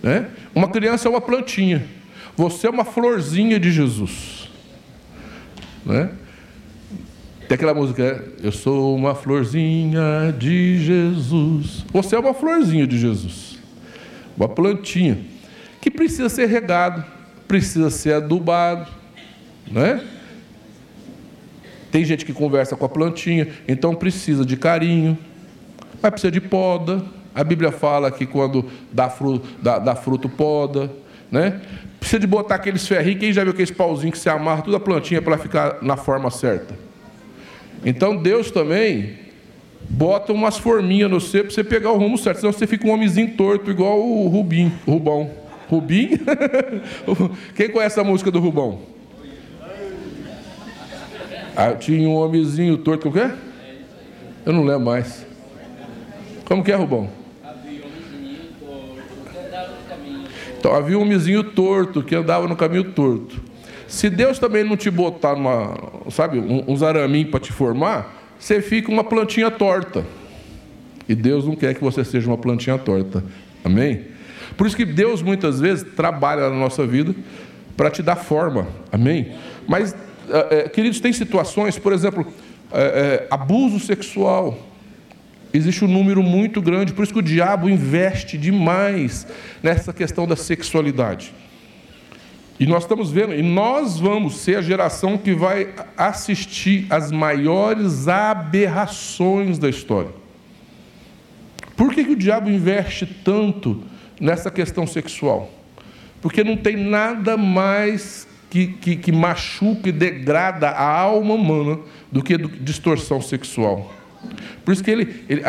né? 0.01 0.29
Uma 0.55 0.69
criança 0.69 1.09
é 1.09 1.11
uma 1.11 1.21
plantinha. 1.21 1.98
Você 2.39 2.67
é 2.67 2.69
uma 2.69 2.85
florzinha 2.85 3.59
de 3.59 3.69
Jesus. 3.69 4.49
Né? 5.85 6.09
Tem 7.49 7.55
aquela 7.55 7.73
música, 7.73 8.31
eu 8.41 8.49
sou 8.49 8.95
uma 8.95 9.13
florzinha 9.13 10.33
de 10.39 10.81
Jesus. 10.81 11.83
Você 11.91 12.15
é 12.15 12.19
uma 12.19 12.33
florzinha 12.33 12.87
de 12.87 12.97
Jesus. 12.97 13.59
Uma 14.37 14.47
plantinha 14.47 15.17
que 15.81 15.91
precisa 15.91 16.29
ser 16.29 16.45
regado, 16.45 17.03
precisa 17.45 17.89
ser 17.89 18.13
adubado, 18.13 18.89
né? 19.69 20.01
Tem 21.91 22.05
gente 22.05 22.23
que 22.23 22.31
conversa 22.31 22.77
com 22.77 22.85
a 22.85 22.89
plantinha, 22.89 23.49
então 23.67 23.93
precisa 23.93 24.45
de 24.45 24.55
carinho, 24.55 25.17
mas 26.01 26.11
precisa 26.11 26.31
de 26.31 26.39
poda. 26.39 27.03
A 27.35 27.43
Bíblia 27.43 27.73
fala 27.73 28.09
que 28.09 28.25
quando 28.25 28.63
dá 28.93 29.09
fruto, 29.09 29.45
dá, 29.61 29.77
dá 29.77 29.93
fruto 29.93 30.29
poda 30.29 30.89
né? 31.31 31.61
Precisa 31.99 32.19
de 32.19 32.27
botar 32.27 32.55
aqueles 32.55 32.87
ferrinhos, 32.87 33.19
quem 33.19 33.33
já 33.33 33.43
viu 33.43 33.51
aqueles 33.51 33.71
pauzinhos 33.71 34.17
que 34.17 34.19
se 34.19 34.29
amarra 34.29 34.61
toda 34.61 34.77
a 34.77 34.79
plantinha 34.79 35.21
para 35.21 35.37
ficar 35.37 35.77
na 35.81 35.97
forma 35.97 36.31
certa. 36.31 36.73
Então 37.85 38.15
Deus 38.15 38.51
também 38.51 39.17
bota 39.89 40.31
umas 40.31 40.57
forminhas 40.57 41.09
no 41.09 41.19
você 41.19 41.43
para 41.43 41.51
você 41.51 41.63
pegar 41.63 41.91
o 41.91 41.97
rumo 41.97 42.17
certo, 42.17 42.39
senão 42.39 42.53
você 42.53 42.67
fica 42.67 42.87
um 42.87 42.91
homenzinho 42.91 43.35
torto, 43.35 43.69
igual 43.69 43.99
o 43.99 44.27
Rubim, 44.27 44.71
Rubão. 44.87 45.29
Rubim? 45.69 46.11
Quem 47.55 47.69
conhece 47.69 47.99
a 47.99 48.03
música 48.03 48.31
do 48.31 48.39
Rubão? 48.39 48.79
Ah, 51.55 51.73
tinha 51.73 52.07
um 52.07 52.15
homenzinho 52.15 52.77
torto, 52.77 53.09
o 53.09 53.11
quê? 53.11 53.29
Eu 54.45 54.53
não 54.53 54.63
lembro 54.63 54.85
mais. 54.85 55.25
Como 56.45 56.63
que 56.63 56.71
é, 56.71 56.75
Rubão? 56.75 57.18
Então 60.59 60.75
havia 60.75 60.97
um 60.97 61.01
homenzinho 61.03 61.41
torto 61.41 62.03
que 62.03 62.13
andava 62.13 62.45
no 62.45 62.55
caminho 62.55 62.83
torto. 62.91 63.39
Se 63.87 64.09
Deus 64.09 64.37
também 64.37 64.63
não 64.63 64.75
te 64.75 64.91
botar 64.91 65.35
numa, 65.35 65.73
sabe, 66.11 66.37
uns 66.37 66.83
araminhos 66.83 67.31
para 67.31 67.39
te 67.39 67.51
formar, 67.51 68.33
você 68.37 68.61
fica 68.61 68.91
uma 68.91 69.03
plantinha 69.03 69.49
torta. 69.49 70.05
E 71.07 71.15
Deus 71.15 71.45
não 71.45 71.55
quer 71.55 71.73
que 71.73 71.81
você 71.81 72.03
seja 72.03 72.27
uma 72.27 72.37
plantinha 72.37 72.77
torta. 72.77 73.23
Amém? 73.63 74.01
Por 74.57 74.67
isso 74.67 74.75
que 74.75 74.85
Deus 74.85 75.21
muitas 75.21 75.61
vezes 75.61 75.85
trabalha 75.95 76.49
na 76.49 76.55
nossa 76.55 76.85
vida 76.85 77.15
para 77.77 77.89
te 77.89 78.03
dar 78.03 78.17
forma. 78.17 78.67
Amém? 78.91 79.31
Mas, 79.65 79.95
é, 80.51 80.67
queridos, 80.67 80.99
tem 80.99 81.13
situações, 81.13 81.79
por 81.79 81.93
exemplo, 81.93 82.27
é, 82.71 83.25
abuso 83.31 83.79
sexual 83.79 84.68
Existe 85.53 85.83
um 85.83 85.87
número 85.87 86.21
muito 86.21 86.61
grande, 86.61 86.93
por 86.93 87.03
isso 87.03 87.13
que 87.13 87.19
o 87.19 87.23
diabo 87.23 87.67
investe 87.67 88.37
demais 88.37 89.25
nessa 89.63 89.91
questão 89.91 90.27
da 90.27 90.35
sexualidade. 90.35 91.33
E 92.59 92.65
nós 92.65 92.83
estamos 92.83 93.09
vendo, 93.09 93.33
e 93.33 93.41
nós 93.41 93.99
vamos 93.99 94.37
ser 94.37 94.57
a 94.57 94.61
geração 94.61 95.17
que 95.17 95.33
vai 95.33 95.73
assistir 95.97 96.85
às 96.89 97.09
maiores 97.09 98.07
aberrações 98.07 99.57
da 99.57 99.69
história. 99.69 100.11
Por 101.75 101.93
que, 101.93 102.03
que 102.03 102.11
o 102.11 102.17
diabo 102.17 102.49
investe 102.49 103.05
tanto 103.05 103.81
nessa 104.19 104.51
questão 104.51 104.85
sexual? 104.85 105.49
Porque 106.21 106.43
não 106.43 106.57
tem 106.57 106.75
nada 106.75 107.37
mais 107.37 108.27
que, 108.49 108.67
que, 108.67 108.97
que 108.97 109.11
machuca 109.11 109.87
e 109.87 109.93
degrada 109.93 110.69
a 110.69 110.85
alma 110.85 111.35
humana 111.35 111.79
do 112.11 112.21
que 112.21 112.37
distorção 112.37 113.21
sexual. 113.21 113.98
Por 114.65 114.73
isso 114.73 114.83
que 114.83 114.91
ele, 114.91 115.23
ele, 115.29 115.41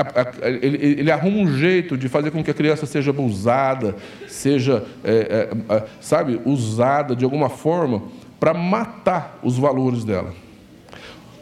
ele, 0.62 1.00
ele, 1.00 1.10
arruma 1.10 1.38
um 1.38 1.58
jeito 1.58 1.96
de 1.96 2.08
fazer 2.08 2.30
com 2.30 2.42
que 2.42 2.50
a 2.50 2.54
criança 2.54 2.86
seja 2.86 3.10
abusada, 3.10 3.96
seja, 4.28 4.84
é, 5.04 5.50
é, 5.68 5.84
sabe, 6.00 6.40
usada 6.44 7.14
de 7.14 7.24
alguma 7.24 7.48
forma 7.48 8.02
para 8.38 8.54
matar 8.54 9.38
os 9.42 9.58
valores 9.58 10.04
dela. 10.04 10.32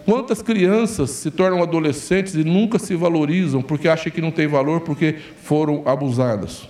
Quantas 0.05 0.41
crianças 0.41 1.11
se 1.11 1.31
tornam 1.31 1.63
adolescentes 1.63 2.35
e 2.35 2.43
nunca 2.43 2.79
se 2.79 2.97
valorizam 2.97 3.61
porque 3.61 3.89
acham 3.89 4.11
que 4.11 4.23
não 4.23 4.31
tem 4.31 4.47
valor 4.47 4.81
porque 4.81 5.17
foram 5.43 5.83
abusadas? 5.85 6.67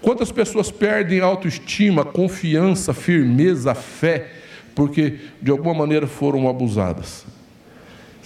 Quantas 0.00 0.30
pessoas 0.30 0.70
perdem 0.70 1.20
autoestima, 1.20 2.04
confiança, 2.04 2.94
firmeza, 2.94 3.74
fé, 3.74 4.28
porque 4.74 5.18
de 5.42 5.50
alguma 5.50 5.74
maneira 5.74 6.06
foram 6.06 6.48
abusadas? 6.48 7.26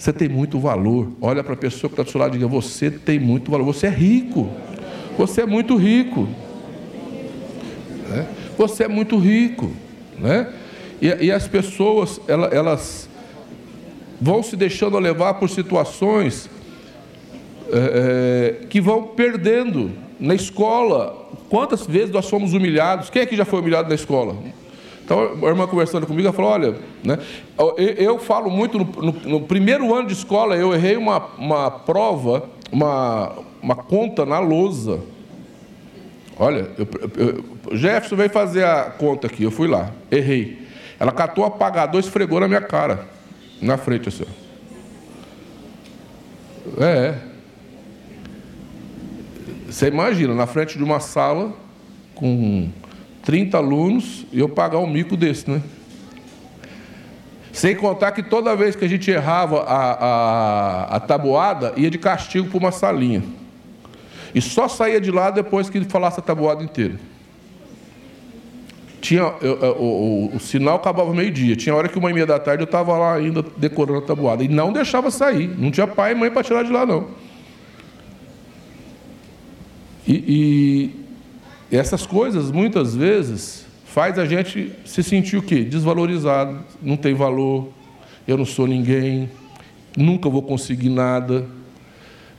Você 0.03 0.11
tem 0.11 0.27
muito 0.27 0.59
valor. 0.59 1.13
Olha 1.21 1.41
para 1.41 1.53
a 1.53 1.55
pessoa 1.55 1.89
que 1.89 1.93
está 1.93 2.03
do 2.03 2.11
seu 2.11 2.19
lado 2.19 2.35
e 2.35 2.37
diga: 2.37 2.45
Você 2.45 2.91
tem 2.91 3.17
muito 3.17 3.49
valor. 3.49 3.63
Você 3.63 3.87
é 3.87 3.89
rico. 3.89 4.51
Você 5.17 5.43
é 5.43 5.45
muito 5.45 5.77
rico. 5.77 6.27
Né? 8.09 8.27
Você 8.57 8.83
é 8.83 8.89
muito 8.89 9.17
rico. 9.17 9.71
Né? 10.19 10.51
E, 11.01 11.07
e 11.07 11.31
as 11.31 11.47
pessoas, 11.47 12.19
elas, 12.27 12.51
elas, 12.51 13.09
vão 14.19 14.43
se 14.43 14.57
deixando 14.57 14.99
levar 14.99 15.35
por 15.35 15.49
situações 15.49 16.49
é, 17.71 18.65
que 18.69 18.81
vão 18.81 19.03
perdendo. 19.03 19.89
Na 20.19 20.35
escola, 20.35 21.29
quantas 21.49 21.87
vezes 21.87 22.11
nós 22.11 22.29
fomos 22.29 22.53
humilhados? 22.53 23.09
Quem 23.09 23.21
é 23.21 23.25
que 23.25 23.37
já 23.37 23.45
foi 23.45 23.61
humilhado 23.61 23.87
na 23.87 23.95
escola? 23.95 24.35
Então, 25.03 25.37
a 25.43 25.47
irmã 25.47 25.67
conversando 25.67 26.07
comigo, 26.07 26.27
ela 26.27 26.35
falou: 26.35 26.51
olha, 26.51 26.75
né, 27.03 27.19
eu, 27.57 27.75
eu 27.77 28.19
falo 28.19 28.49
muito, 28.49 28.77
no, 28.77 28.85
no, 28.85 29.11
no, 29.11 29.41
primeiro 29.41 29.93
ano 29.93 30.07
de 30.07 30.13
escola, 30.13 30.55
eu 30.55 30.73
errei 30.73 30.95
uma, 30.95 31.17
uma 31.37 31.69
prova, 31.69 32.49
uma, 32.71 33.33
uma 33.61 33.75
conta 33.75 34.25
na 34.25 34.39
lousa. 34.39 35.01
Olha, 36.39 36.69
eu, 36.77 36.87
eu, 37.17 37.77
Jefferson 37.77 38.15
veio 38.15 38.29
fazer 38.29 38.65
a 38.65 38.85
conta 38.85 39.27
aqui, 39.27 39.43
eu 39.43 39.51
fui 39.51 39.67
lá, 39.67 39.91
errei. 40.09 40.63
Ela 40.99 41.11
catou 41.11 41.43
o 41.43 41.47
apagador 41.47 41.99
esfregou 41.99 42.39
na 42.39 42.47
minha 42.47 42.61
cara, 42.61 43.07
na 43.61 43.77
frente, 43.77 44.07
assim. 44.07 44.25
É. 46.79 47.15
Você 49.67 49.87
imagina, 49.87 50.33
na 50.33 50.47
frente 50.47 50.77
de 50.77 50.83
uma 50.83 50.99
sala, 50.99 51.51
com 52.15 52.69
30 53.23 53.57
alunos 53.57 54.25
e 54.31 54.39
eu 54.39 54.49
pagar 54.49 54.79
um 54.79 54.87
mico 54.87 55.15
desse, 55.15 55.49
né? 55.49 55.61
Sem 57.51 57.75
contar 57.75 58.11
que 58.11 58.23
toda 58.23 58.55
vez 58.55 58.75
que 58.75 58.83
a 58.83 58.87
gente 58.87 59.09
errava 59.09 59.61
a, 59.61 59.91
a, 59.93 60.95
a 60.95 60.99
tabuada, 60.99 61.73
ia 61.77 61.89
de 61.89 61.97
castigo 61.97 62.49
para 62.49 62.57
uma 62.57 62.71
salinha. 62.71 63.23
E 64.33 64.41
só 64.41 64.67
saía 64.67 64.99
de 64.99 65.11
lá 65.11 65.29
depois 65.29 65.69
que 65.69 65.77
ele 65.77 65.85
falasse 65.85 66.19
a 66.19 66.23
tabuada 66.23 66.63
inteira. 66.63 66.99
Tinha, 68.99 69.21
eu, 69.41 69.59
eu, 69.59 69.71
o, 69.73 70.29
o, 70.31 70.35
o, 70.37 70.39
sinal 70.39 70.77
acabava 70.77 71.13
meio-dia. 71.13 71.55
Tinha 71.55 71.75
hora 71.75 71.87
que 71.87 71.99
uma 71.99 72.09
e 72.09 72.13
meia 72.13 72.25
da 72.25 72.39
tarde 72.39 72.63
eu 72.63 72.65
estava 72.65 72.97
lá 72.97 73.15
ainda 73.15 73.45
decorando 73.57 73.99
a 73.99 74.01
tabuada. 74.01 74.43
E 74.43 74.47
não 74.47 74.73
deixava 74.73 75.11
sair. 75.11 75.47
Não 75.47 75.69
tinha 75.69 75.85
pai 75.85 76.13
e 76.13 76.15
mãe 76.15 76.31
para 76.31 76.41
tirar 76.41 76.63
de 76.63 76.71
lá, 76.71 76.85
não. 76.85 77.07
E, 80.07 80.13
e 80.13 81.02
essas 81.77 82.05
coisas, 82.05 82.51
muitas 82.51 82.95
vezes, 82.95 83.65
faz 83.85 84.17
a 84.19 84.25
gente 84.25 84.71
se 84.85 85.03
sentir 85.03 85.37
o 85.37 85.41
quê? 85.41 85.63
Desvalorizado, 85.63 86.59
não 86.81 86.97
tem 86.97 87.13
valor, 87.13 87.69
eu 88.27 88.37
não 88.37 88.45
sou 88.45 88.67
ninguém, 88.67 89.29
nunca 89.97 90.29
vou 90.29 90.41
conseguir 90.41 90.89
nada, 90.89 91.45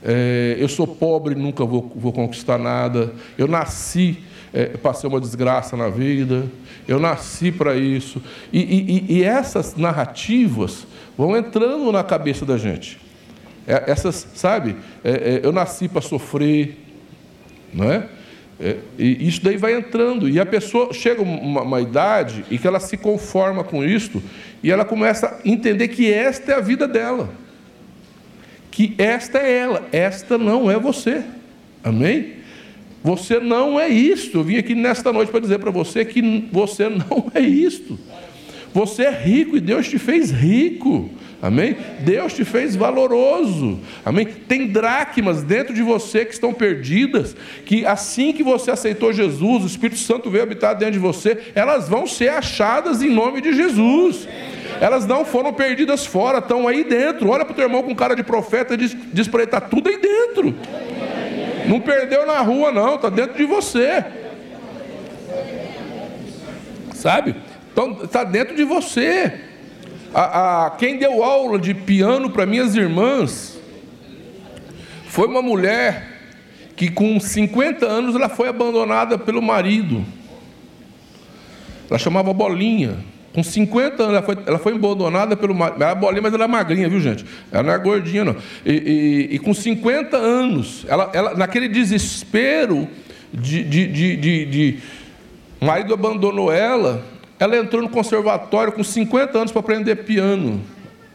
é, 0.03 0.55
eu 0.59 0.67
sou 0.67 0.87
pobre, 0.87 1.35
nunca 1.35 1.65
vou, 1.65 1.91
vou 1.95 2.11
conquistar 2.11 2.57
nada, 2.57 3.13
eu 3.37 3.47
nasci 3.47 4.19
é, 4.55 4.67
passei 4.77 5.09
uma 5.09 5.19
desgraça 5.19 5.75
na 5.75 5.89
vida, 5.89 6.45
eu 6.87 6.97
nasci 6.97 7.51
para 7.51 7.75
isso. 7.75 8.23
E, 8.53 8.61
e, 9.09 9.17
e, 9.17 9.23
essas 9.23 9.75
narrativas 9.75 10.87
vão 11.17 11.35
entrando 11.35 11.91
na 11.91 12.05
cabeça 12.05 12.45
da 12.45 12.57
gente. 12.57 12.97
É, 13.67 13.91
essas, 13.91 14.25
sabe, 14.33 14.77
é 15.03 15.41
eu 15.43 15.51
nasci 15.51 15.89
para 15.89 15.99
sofrer, 15.99 16.77
não 17.73 17.91
é? 17.91 18.07
É, 18.59 18.77
e 18.97 19.27
isso 19.27 19.43
daí 19.43 19.57
vai 19.57 19.75
entrando, 19.75 20.29
e 20.29 20.39
a 20.39 20.45
pessoa 20.45 20.93
chega 20.93 21.21
uma, 21.21 21.61
uma 21.61 21.81
idade 21.81 22.45
e 22.49 22.57
que 22.57 22.65
ela 22.65 22.79
se 22.79 22.95
conforma 22.95 23.63
com 23.63 23.83
isto, 23.83 24.23
e 24.63 24.71
ela 24.71 24.85
começa 24.85 25.27
a 25.27 25.47
entender 25.47 25.89
que 25.89 26.11
esta 26.11 26.53
é 26.53 26.55
a 26.55 26.61
vida 26.61 26.87
dela, 26.87 27.29
que 28.71 28.95
esta 28.97 29.39
é 29.39 29.57
ela, 29.57 29.87
esta 29.91 30.37
não 30.37 30.71
é 30.71 30.79
você, 30.79 31.23
amém? 31.83 32.35
Você 33.05 33.39
não 33.39 33.79
é 33.79 33.87
isto. 33.87 34.39
Eu 34.39 34.43
vim 34.43 34.57
aqui 34.57 34.73
nesta 34.73 35.13
noite 35.13 35.29
para 35.29 35.39
dizer 35.39 35.59
para 35.59 35.69
você 35.69 36.03
que 36.03 36.49
você 36.51 36.89
não 36.89 37.31
é 37.35 37.39
isto. 37.39 37.99
Você 38.73 39.03
é 39.03 39.11
rico 39.11 39.55
e 39.55 39.61
Deus 39.61 39.87
te 39.87 39.99
fez 39.99 40.31
rico. 40.31 41.11
Amém? 41.45 41.77
Deus 41.99 42.33
te 42.33 42.43
fez 42.43 42.75
valoroso. 42.75 43.79
Amém? 44.03 44.25
Tem 44.25 44.65
dracmas 44.65 45.43
dentro 45.43 45.75
de 45.75 45.83
você 45.83 46.25
que 46.25 46.33
estão 46.33 46.51
perdidas, 46.51 47.37
que 47.67 47.85
assim 47.85 48.33
que 48.33 48.41
você 48.41 48.71
aceitou 48.71 49.13
Jesus, 49.13 49.63
o 49.63 49.67
Espírito 49.67 49.99
Santo 49.99 50.27
veio 50.31 50.41
habitar 50.41 50.75
dentro 50.75 50.93
de 50.93 50.99
você, 50.99 51.37
elas 51.53 51.87
vão 51.87 52.07
ser 52.07 52.29
achadas 52.29 53.03
em 53.03 53.11
nome 53.11 53.41
de 53.41 53.53
Jesus. 53.53 54.27
Elas 54.81 55.05
não 55.05 55.23
foram 55.23 55.53
perdidas 55.53 56.03
fora, 56.03 56.39
estão 56.39 56.67
aí 56.67 56.83
dentro. 56.83 57.29
Olha 57.29 57.45
para 57.45 57.53
o 57.53 57.55
teu 57.55 57.65
irmão 57.65 57.83
com 57.83 57.93
cara 57.93 58.15
de 58.15 58.23
profeta 58.23 58.73
e 58.73 58.77
diz, 58.77 58.97
diz 59.13 59.27
para 59.27 59.41
ele: 59.41 59.47
está 59.47 59.61
tudo 59.61 59.87
aí 59.87 59.99
dentro. 59.99 60.55
Não 61.67 61.79
perdeu 61.79 62.25
na 62.25 62.39
rua, 62.41 62.71
não, 62.71 62.95
está 62.95 63.09
dentro 63.09 63.37
de 63.37 63.45
você. 63.45 64.03
Sabe? 66.95 67.35
Então, 67.71 67.99
está 68.03 68.23
dentro 68.23 68.55
de 68.55 68.63
você. 68.63 69.44
A, 70.17 70.67
a, 70.67 70.69
quem 70.71 70.97
deu 70.97 71.21
aula 71.21 71.59
de 71.59 71.73
piano 71.73 72.29
para 72.29 72.45
minhas 72.45 72.73
irmãs 72.73 73.59
foi 75.07 75.27
uma 75.27 75.41
mulher 75.41 76.07
que 76.73 76.89
com 76.89 77.19
50 77.19 77.85
anos 77.85 78.15
ela 78.15 78.29
foi 78.29 78.47
abandonada 78.47 79.17
pelo 79.17 79.41
marido. 79.41 80.05
Ela 81.89 81.99
chamava 81.99 82.33
Bolinha. 82.33 82.97
Com 83.33 83.43
50 83.43 84.03
anos, 84.03 84.15
ela 84.15 84.21
foi, 84.21 84.37
ela 84.45 84.57
foi 84.57 84.73
abandonada 84.75 85.35
pelo 85.35 85.53
marido. 85.53 85.83
Ela 85.83 85.91
é 85.91 85.95
bolinha, 85.95 86.21
mas 86.21 86.33
ela 86.33 86.45
é 86.45 86.47
magrinha, 86.47 86.87
viu, 86.87 87.01
gente? 87.01 87.25
Ela 87.51 87.63
não 87.63 87.73
é 87.73 87.77
gordinha, 87.77 88.23
não. 88.23 88.37
E, 88.65 88.71
e, 88.71 89.35
e 89.35 89.39
com 89.39 89.53
50 89.53 90.15
anos, 90.15 90.85
ela, 90.87 91.11
ela, 91.13 91.33
naquele 91.35 91.67
desespero 91.67 92.87
de, 93.33 93.65
de, 93.65 93.87
de, 93.87 94.15
de, 94.15 94.45
de 94.45 94.79
o 95.59 95.65
marido 95.65 95.93
abandonou 95.93 96.51
ela, 96.51 97.03
ela 97.45 97.57
entrou 97.57 97.81
no 97.81 97.89
conservatório 97.89 98.73
com 98.73 98.83
50 98.83 99.37
anos 99.37 99.51
para 99.51 99.59
aprender 99.59 99.95
piano. 99.97 100.61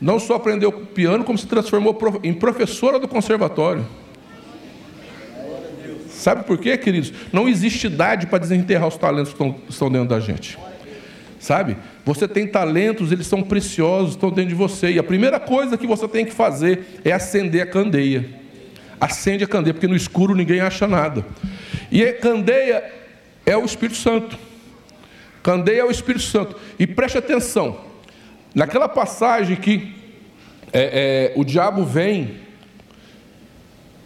Não 0.00 0.18
só 0.18 0.36
aprendeu 0.36 0.72
piano, 0.72 1.24
como 1.24 1.36
se 1.36 1.46
transformou 1.46 1.98
em 2.22 2.32
professora 2.32 2.98
do 2.98 3.06
conservatório. 3.06 3.84
Sabe 6.08 6.44
por 6.44 6.58
quê, 6.58 6.76
queridos? 6.76 7.12
Não 7.32 7.48
existe 7.48 7.86
idade 7.86 8.26
para 8.26 8.38
desenterrar 8.38 8.88
os 8.88 8.96
talentos 8.96 9.32
que 9.32 9.54
estão 9.68 9.90
dentro 9.90 10.08
da 10.08 10.20
gente. 10.20 10.58
Sabe? 11.38 11.76
Você 12.04 12.28
tem 12.28 12.46
talentos, 12.46 13.10
eles 13.10 13.26
são 13.26 13.42
preciosos, 13.42 14.10
estão 14.10 14.30
dentro 14.30 14.50
de 14.50 14.54
você. 14.54 14.92
E 14.92 14.98
a 14.98 15.02
primeira 15.02 15.40
coisa 15.40 15.76
que 15.76 15.86
você 15.86 16.06
tem 16.06 16.24
que 16.24 16.32
fazer 16.32 17.00
é 17.04 17.12
acender 17.12 17.62
a 17.62 17.66
candeia. 17.66 18.28
Acende 19.00 19.44
a 19.44 19.48
candeia, 19.48 19.74
porque 19.74 19.88
no 19.88 19.96
escuro 19.96 20.34
ninguém 20.34 20.60
acha 20.60 20.86
nada. 20.86 21.24
E 21.90 22.04
a 22.04 22.12
candeia 22.12 22.84
é 23.44 23.56
o 23.56 23.64
Espírito 23.64 23.96
Santo. 23.96 24.49
Candeia 25.42 25.80
é 25.80 25.84
o 25.84 25.90
Espírito 25.90 26.24
Santo. 26.24 26.56
E 26.78 26.86
preste 26.86 27.18
atenção, 27.18 27.80
naquela 28.54 28.88
passagem 28.88 29.56
que 29.56 29.94
é, 30.72 31.32
é, 31.32 31.32
o 31.36 31.44
diabo 31.44 31.84
vem, 31.84 32.40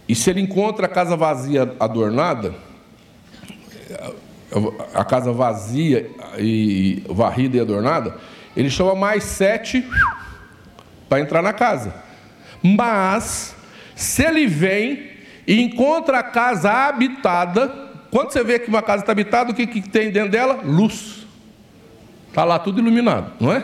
e 0.07 0.15
se 0.15 0.29
ele 0.29 0.41
encontra 0.41 0.85
a 0.85 0.89
casa 0.89 1.15
vazia 1.15 1.75
adornada, 1.79 2.53
a 4.93 5.03
casa 5.03 5.31
vazia 5.31 6.09
e 6.37 7.03
varrida 7.09 7.57
e 7.57 7.59
adornada, 7.59 8.17
ele 8.55 8.69
chama 8.69 8.95
mais 8.95 9.23
sete 9.23 9.85
para 11.09 11.19
entrar 11.19 11.41
na 11.41 11.53
casa. 11.53 11.93
Mas, 12.63 13.55
se 13.95 14.23
ele 14.23 14.47
vem 14.47 15.11
e 15.45 15.61
encontra 15.61 16.19
a 16.19 16.23
casa 16.23 16.71
habitada, 16.71 17.67
quando 18.09 18.31
você 18.31 18.43
vê 18.43 18.57
que 18.59 18.69
uma 18.69 18.81
casa 18.81 19.03
está 19.03 19.11
habitada, 19.11 19.51
o 19.51 19.53
que, 19.53 19.67
que 19.67 19.81
tem 19.81 20.09
dentro 20.09 20.31
dela? 20.31 20.61
Luz. 20.63 21.24
Está 22.35 22.43
lá 22.43 22.59
tudo 22.59 22.81
iluminado, 22.81 23.31
não 23.39 23.49
é? 23.49 23.63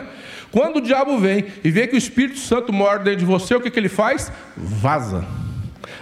Quando 0.50 0.76
o 0.76 0.80
diabo 0.80 1.18
vem 1.18 1.44
e 1.62 1.70
vê 1.70 1.86
que 1.86 1.94
o 1.94 1.98
Espírito 1.98 2.38
Santo 2.38 2.72
mora 2.72 3.00
dentro 3.00 3.18
de 3.18 3.26
você, 3.26 3.54
o 3.54 3.60
que, 3.60 3.70
que 3.70 3.78
ele 3.78 3.90
faz? 3.90 4.32
Vaza, 4.56 5.26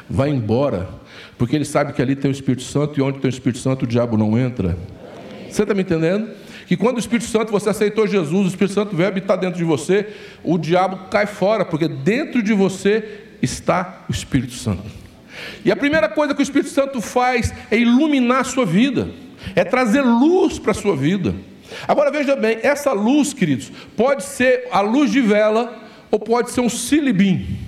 vai 0.08 0.30
embora. 0.30 0.88
Porque 1.36 1.56
ele 1.56 1.64
sabe 1.64 1.92
que 1.92 2.00
ali 2.00 2.14
tem 2.14 2.30
o 2.30 2.32
Espírito 2.32 2.62
Santo 2.62 2.96
e 2.96 3.02
onde 3.02 3.18
tem 3.18 3.28
o 3.28 3.34
Espírito 3.34 3.58
Santo 3.58 3.82
o 3.82 3.88
diabo 3.88 4.16
não 4.16 4.38
entra. 4.38 4.78
Você 5.48 5.62
está 5.62 5.74
me 5.74 5.82
entendendo? 5.82 6.30
Que 6.68 6.76
quando 6.76 6.98
o 6.98 7.00
Espírito 7.00 7.28
Santo, 7.28 7.50
você 7.50 7.70
aceitou 7.70 8.06
Jesus, 8.06 8.46
o 8.46 8.48
Espírito 8.48 8.74
Santo 8.74 8.94
veio 8.94 9.08
habitar 9.08 9.36
dentro 9.36 9.58
de 9.58 9.64
você, 9.64 10.06
o 10.44 10.56
diabo 10.56 11.08
cai 11.10 11.26
fora, 11.26 11.64
porque 11.64 11.88
dentro 11.88 12.40
de 12.40 12.52
você 12.52 13.02
está 13.42 14.04
o 14.08 14.12
Espírito 14.12 14.52
Santo. 14.52 14.84
E 15.64 15.72
a 15.72 15.76
primeira 15.76 16.08
coisa 16.08 16.34
que 16.34 16.40
o 16.40 16.44
Espírito 16.44 16.70
Santo 16.70 17.00
faz 17.00 17.52
é 17.68 17.76
iluminar 17.76 18.42
a 18.42 18.44
sua 18.44 18.64
vida, 18.64 19.08
é 19.56 19.64
trazer 19.64 20.02
luz 20.02 20.60
para 20.60 20.70
a 20.70 20.74
sua 20.74 20.94
vida. 20.94 21.34
Agora 21.86 22.10
veja 22.10 22.36
bem, 22.36 22.58
essa 22.62 22.92
luz, 22.92 23.32
queridos, 23.32 23.70
pode 23.96 24.24
ser 24.24 24.68
a 24.70 24.80
luz 24.80 25.10
de 25.10 25.20
vela 25.20 25.78
ou 26.10 26.18
pode 26.18 26.50
ser 26.50 26.60
um 26.60 26.68
silibim. 26.68 27.58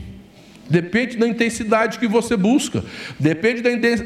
Depende 0.69 1.19
da 1.19 1.29
intensidade 1.29 1.99
que 1.99 2.09
você 2.09 2.37
busca. 2.37 2.83
Depende 3.21 3.61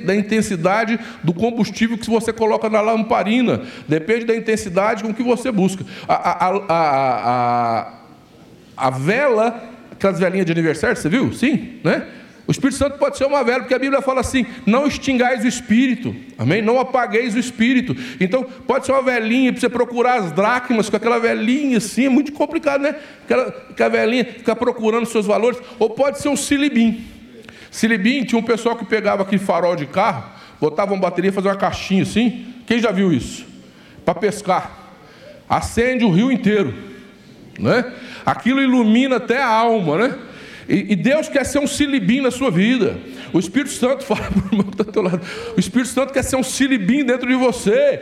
da 0.04 0.14
intensidade 0.16 0.98
do 1.22 1.32
combustível 1.32 1.96
que 1.96 2.10
você 2.10 2.32
coloca 2.32 2.68
na 2.68 2.80
lamparina. 2.80 3.62
Depende 3.86 4.24
da 4.24 4.34
intensidade 4.34 5.04
com 5.04 5.14
que 5.14 5.22
você 5.22 5.52
busca. 5.52 5.84
A, 6.08 6.14
a, 6.14 6.60
a, 6.68 7.94
a, 8.76 8.90
vela, 8.90 9.62
aquelas 9.92 10.18
velinhas 10.18 10.46
de 10.46 10.52
aniversário, 10.52 10.96
você 10.96 11.08
viu? 11.08 11.32
Sim, 11.32 11.78
né? 11.84 12.04
O 12.46 12.52
Espírito 12.52 12.78
Santo 12.78 12.96
pode 12.96 13.18
ser 13.18 13.24
uma 13.24 13.42
vela, 13.42 13.60
porque 13.60 13.74
a 13.74 13.78
Bíblia 13.78 14.00
fala 14.00 14.20
assim: 14.20 14.46
não 14.64 14.86
extingais 14.86 15.44
o 15.44 15.48
Espírito, 15.48 16.14
amém? 16.38 16.62
Não 16.62 16.78
apagueis 16.78 17.34
o 17.34 17.38
Espírito. 17.38 17.96
Então, 18.20 18.44
pode 18.44 18.86
ser 18.86 18.92
uma 18.92 19.02
velinha 19.02 19.52
para 19.52 19.60
você 19.60 19.68
procurar 19.68 20.20
as 20.20 20.30
dracmas 20.30 20.88
com 20.88 20.96
aquela 20.96 21.18
velinha 21.18 21.78
assim, 21.78 22.06
é 22.06 22.08
muito 22.08 22.32
complicado, 22.32 22.82
né? 22.82 22.94
Aquela, 23.24 23.48
aquela 23.48 23.90
velinha 23.90 24.24
ficar 24.24 24.54
procurando 24.54 25.06
seus 25.06 25.26
valores. 25.26 25.58
Ou 25.78 25.90
pode 25.90 26.20
ser 26.20 26.28
um 26.28 26.36
silibim. 26.36 27.04
Silibim 27.70 28.24
tinha 28.24 28.38
um 28.38 28.44
pessoal 28.44 28.76
que 28.76 28.84
pegava 28.84 29.22
aquele 29.22 29.42
farol 29.42 29.74
de 29.74 29.86
carro, 29.86 30.24
botava 30.60 30.94
uma 30.94 31.00
bateria, 31.00 31.32
fazia 31.32 31.50
uma 31.50 31.56
caixinha 31.56 32.04
assim. 32.04 32.46
Quem 32.64 32.78
já 32.78 32.92
viu 32.92 33.12
isso? 33.12 33.44
Para 34.04 34.14
pescar. 34.14 34.70
Acende 35.48 36.04
o 36.04 36.10
rio 36.10 36.30
inteiro, 36.30 36.72
né? 37.58 37.92
Aquilo 38.24 38.60
ilumina 38.60 39.16
até 39.16 39.42
a 39.42 39.48
alma, 39.48 39.98
né? 39.98 40.18
E, 40.68 40.92
e 40.92 40.96
Deus 40.96 41.28
quer 41.28 41.44
ser 41.44 41.58
um 41.58 41.66
silibim 41.66 42.20
na 42.20 42.30
sua 42.30 42.50
vida. 42.50 42.96
O 43.32 43.38
Espírito 43.38 43.70
Santo 43.70 44.04
fala 44.06 44.22
para 44.22 44.42
o 44.42 44.46
irmão 44.46 44.64
que 44.64 44.84
teu 44.84 45.02
lado. 45.02 45.20
O 45.56 45.60
Espírito 45.60 45.90
Santo 45.90 46.12
quer 46.12 46.22
ser 46.22 46.36
um 46.36 46.42
silibim 46.42 47.04
dentro 47.04 47.28
de 47.28 47.34
você, 47.34 48.00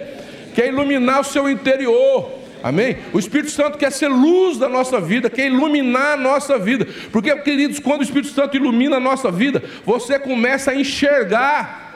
quer 0.55 0.69
iluminar 0.69 1.21
o 1.21 1.25
seu 1.25 1.51
interior. 1.51 2.45
Amém? 2.63 2.97
O 3.13 3.19
Espírito 3.19 3.51
Santo 3.51 3.77
quer 3.77 3.93
ser 3.93 4.09
luz 4.09 4.57
da 4.57 4.71
nossa 4.71 4.99
vida, 4.99 5.29
quer 5.29 5.49
iluminar 5.49 6.15
a 6.15 6.17
nossa 6.17 6.59
vida. 6.59 6.87
Porque, 7.13 7.35
queridos, 7.37 7.79
quando 7.79 8.01
o 8.01 8.05
Espírito 8.05 8.33
Santo 8.33 8.57
ilumina 8.57 8.97
a 8.97 9.01
nossa 9.01 9.31
vida, 9.31 9.63
você 9.85 10.19
começa 10.19 10.71
a 10.71 10.75
enxergar 10.75 11.94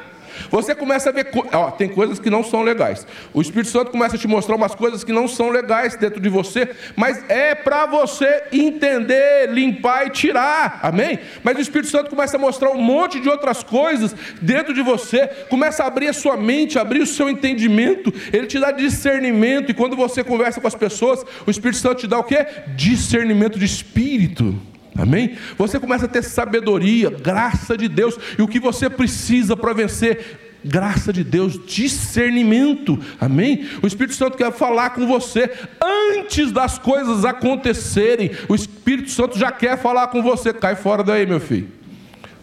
você 0.50 0.74
começa 0.74 1.10
a 1.10 1.12
ver, 1.12 1.28
ó, 1.52 1.70
tem 1.70 1.88
coisas 1.88 2.18
que 2.18 2.30
não 2.30 2.42
são 2.42 2.62
legais. 2.62 3.06
O 3.32 3.40
Espírito 3.40 3.70
Santo 3.70 3.90
começa 3.90 4.16
a 4.16 4.18
te 4.18 4.28
mostrar 4.28 4.56
umas 4.56 4.74
coisas 4.74 5.04
que 5.04 5.12
não 5.12 5.28
são 5.28 5.50
legais 5.50 5.96
dentro 5.96 6.20
de 6.20 6.28
você, 6.28 6.70
mas 6.96 7.24
é 7.28 7.54
para 7.54 7.86
você 7.86 8.44
entender, 8.52 9.48
limpar 9.50 10.06
e 10.06 10.10
tirar. 10.10 10.80
Amém? 10.82 11.18
Mas 11.42 11.56
o 11.56 11.60
Espírito 11.60 11.90
Santo 11.90 12.10
começa 12.10 12.36
a 12.36 12.40
mostrar 12.40 12.70
um 12.70 12.80
monte 12.80 13.20
de 13.20 13.28
outras 13.28 13.62
coisas 13.62 14.14
dentro 14.40 14.72
de 14.72 14.82
você, 14.82 15.26
começa 15.48 15.82
a 15.82 15.86
abrir 15.86 16.08
a 16.08 16.12
sua 16.12 16.36
mente, 16.36 16.78
abrir 16.78 17.00
o 17.00 17.06
seu 17.06 17.28
entendimento, 17.28 18.12
ele 18.32 18.46
te 18.46 18.58
dá 18.58 18.70
discernimento 18.70 19.70
e 19.70 19.74
quando 19.74 19.96
você 19.96 20.22
conversa 20.24 20.60
com 20.60 20.66
as 20.66 20.74
pessoas, 20.74 21.24
o 21.46 21.50
Espírito 21.50 21.78
Santo 21.78 22.00
te 22.00 22.06
dá 22.06 22.18
o 22.18 22.24
quê? 22.24 22.46
Discernimento 22.76 23.58
de 23.58 23.64
espírito. 23.64 24.54
Amém? 24.98 25.36
Você 25.56 25.78
começa 25.78 26.06
a 26.06 26.08
ter 26.08 26.22
sabedoria, 26.22 27.08
graça 27.08 27.78
de 27.78 27.86
Deus, 27.88 28.18
e 28.36 28.42
o 28.42 28.48
que 28.48 28.58
você 28.58 28.90
precisa 28.90 29.56
para 29.56 29.72
vencer 29.72 30.48
graça 30.64 31.12
de 31.12 31.22
Deus, 31.22 31.58
discernimento, 31.64 32.98
amém? 33.20 33.68
O 33.80 33.86
Espírito 33.86 34.16
Santo 34.16 34.36
quer 34.36 34.52
falar 34.52 34.90
com 34.90 35.06
você 35.06 35.50
antes 35.80 36.50
das 36.50 36.78
coisas 36.78 37.24
acontecerem. 37.24 38.32
O 38.48 38.56
Espírito 38.56 39.10
Santo 39.10 39.38
já 39.38 39.52
quer 39.52 39.78
falar 39.78 40.08
com 40.08 40.20
você. 40.20 40.52
Cai 40.52 40.74
fora 40.74 41.04
daí, 41.04 41.24
meu 41.26 41.38
filho. 41.38 41.68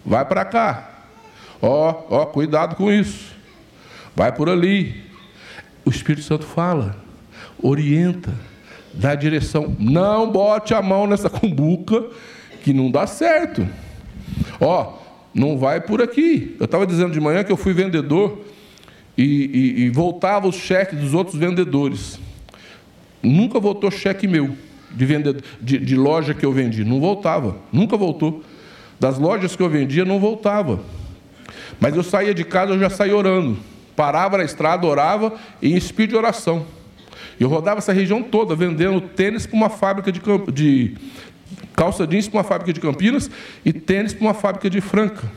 Vai 0.06 0.24
para 0.26 0.46
cá. 0.46 0.92
Ó, 1.62 2.04
ó, 2.10 2.26
cuidado 2.28 2.76
com 2.76 2.90
isso. 2.90 3.34
Vai 4.16 4.32
por 4.32 4.50
ali. 4.50 5.04
O 5.84 5.90
Espírito 5.90 6.26
Santo 6.26 6.46
fala, 6.46 6.96
orienta, 7.62 8.34
dá 8.94 9.14
direção. 9.14 9.76
Não 9.78 10.32
bote 10.32 10.74
a 10.74 10.82
mão 10.82 11.06
nessa 11.06 11.30
cumbuca 11.30 12.06
que 12.66 12.74
não 12.74 12.90
dá 12.90 13.06
certo. 13.06 13.68
Ó, 14.60 14.94
não 15.32 15.56
vai 15.56 15.80
por 15.80 16.02
aqui. 16.02 16.56
Eu 16.60 16.66
estava 16.66 16.88
dizendo 16.88 17.14
de 17.14 17.20
manhã 17.20 17.44
que 17.44 17.52
eu 17.52 17.58
fui 17.58 17.74
vendedor 17.74 18.42
e, 19.16 19.24
e, 19.24 19.82
e 19.84 19.90
voltava 19.92 20.48
os 20.48 20.56
cheques 20.56 20.98
dos 20.98 21.14
outros 21.14 21.38
vendedores. 21.38 22.20
Nunca 23.22 23.60
voltou 23.60 23.92
cheque 23.92 24.28
meu 24.28 24.58
de, 24.90 25.06
vendedor, 25.06 25.44
de, 25.62 25.78
de 25.78 25.96
loja 25.96 26.34
que 26.34 26.44
eu 26.44 26.52
vendi. 26.52 26.84
Não 26.84 27.00
voltava. 27.00 27.56
Nunca 27.72 27.96
voltou. 27.96 28.44
Das 29.00 29.20
lojas 29.20 29.56
que 29.56 29.62
eu 29.62 29.70
vendia, 29.70 30.04
não 30.04 30.20
voltava. 30.20 30.80
Mas 31.80 31.96
eu 31.96 32.02
saía 32.02 32.34
de 32.34 32.44
casa, 32.44 32.74
eu 32.74 32.80
já 32.80 32.90
saía 32.90 33.16
orando. 33.16 33.60
Parava 33.96 34.40
na 34.40 34.44
estrada, 34.44 34.88
orava 34.88 35.36
em 35.62 35.76
espírito 35.76 36.12
de 36.14 36.18
oração. 36.18 36.66
Eu 37.40 37.48
rodava 37.48 37.78
essa 37.78 37.94
região 37.94 38.24
toda 38.24 38.56
vendendo 38.56 39.00
tênis 39.02 39.46
para 39.46 39.56
uma 39.56 39.70
fábrica 39.70 40.12
de, 40.12 40.20
de, 40.52 40.96
calça 41.76 42.08
jeans 42.08 42.28
para 42.28 42.38
uma 42.38 42.44
fábrica 42.44 42.74
de 42.74 42.80
Campinas 42.80 43.30
e 43.64 43.74
tênis 43.74 44.14
para 44.14 44.24
uma 44.24 44.34
fábrica 44.34 44.70
de 44.70 44.82
Franca. 44.82 45.30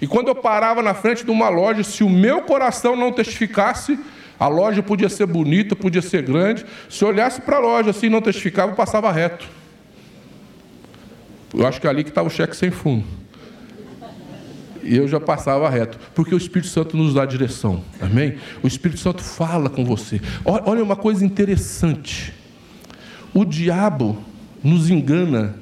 E 0.00 0.06
quando 0.06 0.28
eu 0.28 0.34
parava 0.34 0.82
na 0.82 0.94
frente 0.94 1.24
de 1.24 1.30
uma 1.30 1.48
loja, 1.48 1.82
se 1.82 2.04
o 2.04 2.10
meu 2.10 2.42
coração 2.42 2.96
não 2.96 3.12
testificasse, 3.12 3.98
a 4.38 4.48
loja 4.48 4.82
podia 4.82 5.08
ser 5.08 5.26
bonita, 5.26 5.76
podia 5.76 6.02
ser 6.02 6.22
grande. 6.22 6.64
Se 6.88 7.04
eu 7.04 7.08
olhasse 7.08 7.40
para 7.40 7.56
a 7.56 7.60
loja 7.60 7.90
assim 7.90 8.08
não 8.08 8.20
testificava, 8.20 8.72
eu 8.72 8.76
passava 8.76 9.10
reto. 9.10 9.48
Eu 11.54 11.66
acho 11.66 11.80
que 11.80 11.86
é 11.86 11.90
ali 11.90 12.02
que 12.02 12.10
estava 12.10 12.28
o 12.28 12.30
cheque 12.30 12.56
sem 12.56 12.70
fundo. 12.70 13.04
E 14.82 14.96
eu 14.96 15.06
já 15.06 15.20
passava 15.20 15.68
reto, 15.70 15.96
porque 16.12 16.34
o 16.34 16.38
Espírito 16.38 16.66
Santo 16.68 16.96
nos 16.96 17.14
dá 17.14 17.24
direção, 17.24 17.84
amém? 18.00 18.36
O 18.64 18.66
Espírito 18.66 18.98
Santo 18.98 19.22
fala 19.22 19.70
com 19.70 19.84
você. 19.84 20.20
Olha 20.44 20.82
uma 20.82 20.96
coisa 20.96 21.24
interessante: 21.24 22.34
o 23.32 23.44
diabo 23.44 24.18
nos 24.62 24.90
engana, 24.90 25.54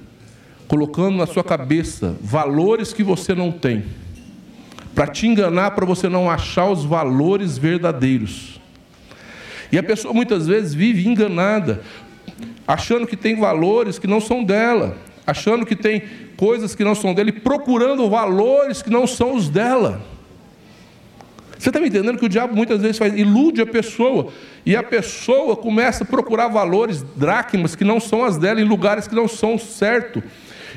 colocando 0.69 1.17
na 1.17 1.27
sua 1.27 1.43
cabeça 1.43 2.17
valores 2.21 2.93
que 2.93 3.03
você 3.03 3.35
não 3.35 3.51
tem, 3.51 3.85
para 4.95 5.07
te 5.07 5.27
enganar, 5.27 5.73
para 5.73 5.87
você 5.87 6.09
não 6.09 6.31
achar 6.31 6.71
os 6.71 6.85
valores 6.85 7.57
verdadeiros. 7.57 8.61
E 9.73 9.79
a 9.79 9.83
pessoa 9.83 10.13
muitas 10.13 10.47
vezes 10.47 10.75
vive 10.75 11.09
enganada, 11.09 11.83
achando 12.67 13.07
que 13.07 13.17
tem 13.17 13.39
valores 13.39 13.99
que 13.99 14.07
não 14.07 14.21
são 14.21 14.45
dela, 14.45 14.97
achando 15.27 15.65
que 15.65 15.77
tem 15.77 16.03
coisas 16.37 16.75
que 16.75 16.85
não 16.85 16.95
são 16.95 17.15
dela 17.15 17.29
e 17.29 17.33
procurando 17.33 18.09
valores 18.09 18.83
que 18.83 18.91
não 18.91 19.07
são 19.07 19.35
os 19.35 19.49
dela. 19.49 20.01
Você 21.61 21.69
está 21.69 21.79
me 21.79 21.89
entendendo 21.89 22.17
que 22.17 22.25
o 22.25 22.29
diabo 22.29 22.57
muitas 22.57 22.81
vezes 22.81 22.97
faz, 22.97 23.13
ilude 23.15 23.61
a 23.61 23.67
pessoa, 23.67 24.33
e 24.65 24.75
a 24.75 24.83
pessoa 24.83 25.55
começa 25.55 26.05
a 26.05 26.07
procurar 26.07 26.49
valores, 26.49 27.03
dracmas, 27.15 27.77
que 27.77 27.85
não 27.85 28.01
são 28.01 28.25
as 28.25 28.39
dela, 28.39 28.63
em 28.63 28.65
lugares 28.65 29.07
que 29.07 29.15
não 29.15 29.29
são 29.29 29.59
certo. 29.59 30.23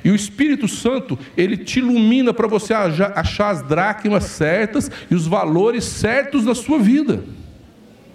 E 0.03 0.11
o 0.11 0.15
Espírito 0.15 0.67
Santo, 0.67 1.17
ele 1.37 1.55
te 1.55 1.79
ilumina 1.79 2.33
para 2.33 2.49
você 2.49 2.73
achar 2.73 3.51
as 3.51 3.61
dracmas 3.61 4.25
certas 4.25 4.91
e 5.09 5.15
os 5.15 5.25
valores 5.25 5.85
certos 5.85 6.43
da 6.43 6.53
sua 6.53 6.77
vida. 6.79 7.23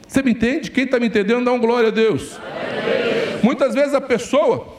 Você 0.06 0.22
me 0.22 0.32
entende? 0.32 0.70
Quem 0.70 0.84
está 0.84 1.00
me 1.00 1.06
entendendo, 1.06 1.46
dá 1.46 1.52
um 1.52 1.58
glória 1.58 1.88
a 1.88 1.90
Deus. 1.90 2.36
Amém. 2.36 3.38
Muitas 3.42 3.72
vezes 3.72 3.94
a 3.94 4.00
pessoa, 4.00 4.76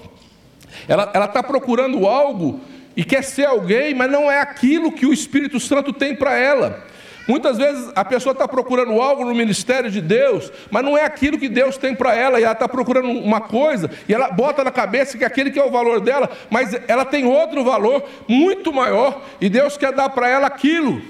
ela 0.88 1.06
está 1.25 1.41
procurando 1.41 2.06
algo 2.06 2.60
e 2.95 3.04
quer 3.04 3.23
ser 3.23 3.45
alguém, 3.45 3.95
mas 3.95 4.12
não 4.12 4.30
é 4.30 4.39
aquilo 4.39 4.91
que 4.91 5.08
o 5.08 5.13
Espírito 5.13 5.60
Santo 5.60 5.91
tem 5.91 6.15
para 6.15 6.38
ela. 6.38 6.88
Muitas 7.30 7.60
vezes 7.60 7.92
a 7.96 8.04
pessoa 8.04 8.34
está 8.34 8.48
procurando 8.48 9.00
algo 9.00 9.24
no 9.24 9.36
ministério 9.36 9.92
de 9.92 10.02
Deus, 10.02 10.52
mas 10.72 10.84
não 10.84 10.98
é 10.98 11.04
aquilo 11.04 11.38
que 11.38 11.48
Deus 11.48 11.78
tem 11.78 11.94
para 11.94 12.15
ela, 12.15 12.39
e 12.39 12.44
ela 12.44 12.54
está 12.54 12.68
procurando 12.68 13.08
uma 13.08 13.39
coisa, 13.39 13.88
e 14.08 14.13
ela 14.15 14.32
bota 14.32 14.63
na 14.63 14.72
cabeça 14.72 15.15
que 15.15 15.24
aquele 15.24 15.52
que 15.52 15.60
é 15.60 15.63
o 15.63 15.70
valor 15.70 16.00
dela, 16.00 16.28
mas 16.50 16.76
ela 16.88 17.06
tem 17.06 17.28
outro 17.28 17.63
valor 17.63 18.04
muito 18.28 18.74
maior, 18.74 19.24
e 19.39 19.48
Deus 19.48 19.78
quer 19.78 19.94
dar 19.94 20.10
para 20.10 20.28
ela 20.28 20.48
aquilo, 20.48 21.04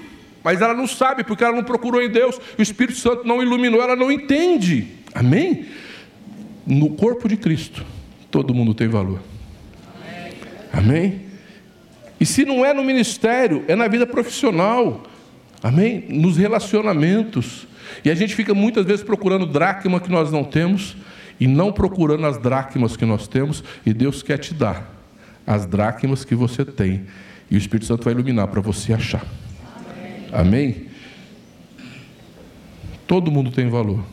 mas 0.44 0.60
ela 0.60 0.74
não 0.74 0.86
sabe, 0.86 1.24
porque 1.24 1.42
ela 1.42 1.56
não 1.56 1.64
procurou 1.64 2.02
em 2.02 2.10
Deus, 2.10 2.38
o 2.58 2.60
Espírito 2.60 2.98
Santo 2.98 3.26
não 3.26 3.42
iluminou, 3.42 3.80
ela 3.80 3.96
não 3.96 4.12
entende. 4.12 4.88
Amém? 5.14 5.68
No 6.66 6.90
corpo 6.90 7.30
de 7.30 7.38
Cristo, 7.38 7.82
todo 8.30 8.52
mundo 8.52 8.74
tem 8.74 8.88
valor. 8.88 9.20
Amém? 10.70 11.22
E 12.20 12.26
se 12.26 12.44
não 12.44 12.62
é 12.62 12.74
no 12.74 12.84
ministério, 12.84 13.64
é 13.66 13.74
na 13.74 13.88
vida 13.88 14.06
profissional. 14.06 15.04
Amém? 15.62 16.04
Nos 16.08 16.36
relacionamentos. 16.36 17.66
E 18.04 18.10
a 18.10 18.14
gente 18.14 18.34
fica 18.34 18.54
muitas 18.54 18.84
vezes 18.86 19.04
procurando 19.04 19.46
dracma 19.46 20.00
que 20.00 20.10
nós 20.10 20.30
não 20.30 20.44
temos 20.44 20.96
e 21.38 21.46
não 21.46 21.72
procurando 21.72 22.26
as 22.26 22.38
dracmas 22.38 22.96
que 22.96 23.06
nós 23.06 23.26
temos, 23.26 23.64
e 23.84 23.94
Deus 23.94 24.22
quer 24.22 24.36
te 24.36 24.52
dar 24.52 24.94
as 25.46 25.64
dracmas 25.64 26.24
que 26.24 26.34
você 26.34 26.64
tem. 26.64 27.06
E 27.50 27.54
o 27.54 27.58
Espírito 27.58 27.86
Santo 27.86 28.04
vai 28.04 28.12
iluminar 28.12 28.48
para 28.48 28.60
você 28.60 28.92
achar. 28.92 29.24
Amém? 30.32 30.86
Todo 33.06 33.30
mundo 33.30 33.50
tem 33.50 33.68
valor. 33.68 34.04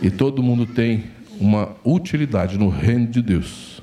E 0.00 0.10
todo 0.10 0.42
mundo 0.42 0.64
tem 0.66 1.04
uma 1.38 1.74
utilidade 1.84 2.56
no 2.56 2.68
reino 2.68 3.06
de 3.06 3.20
Deus, 3.20 3.82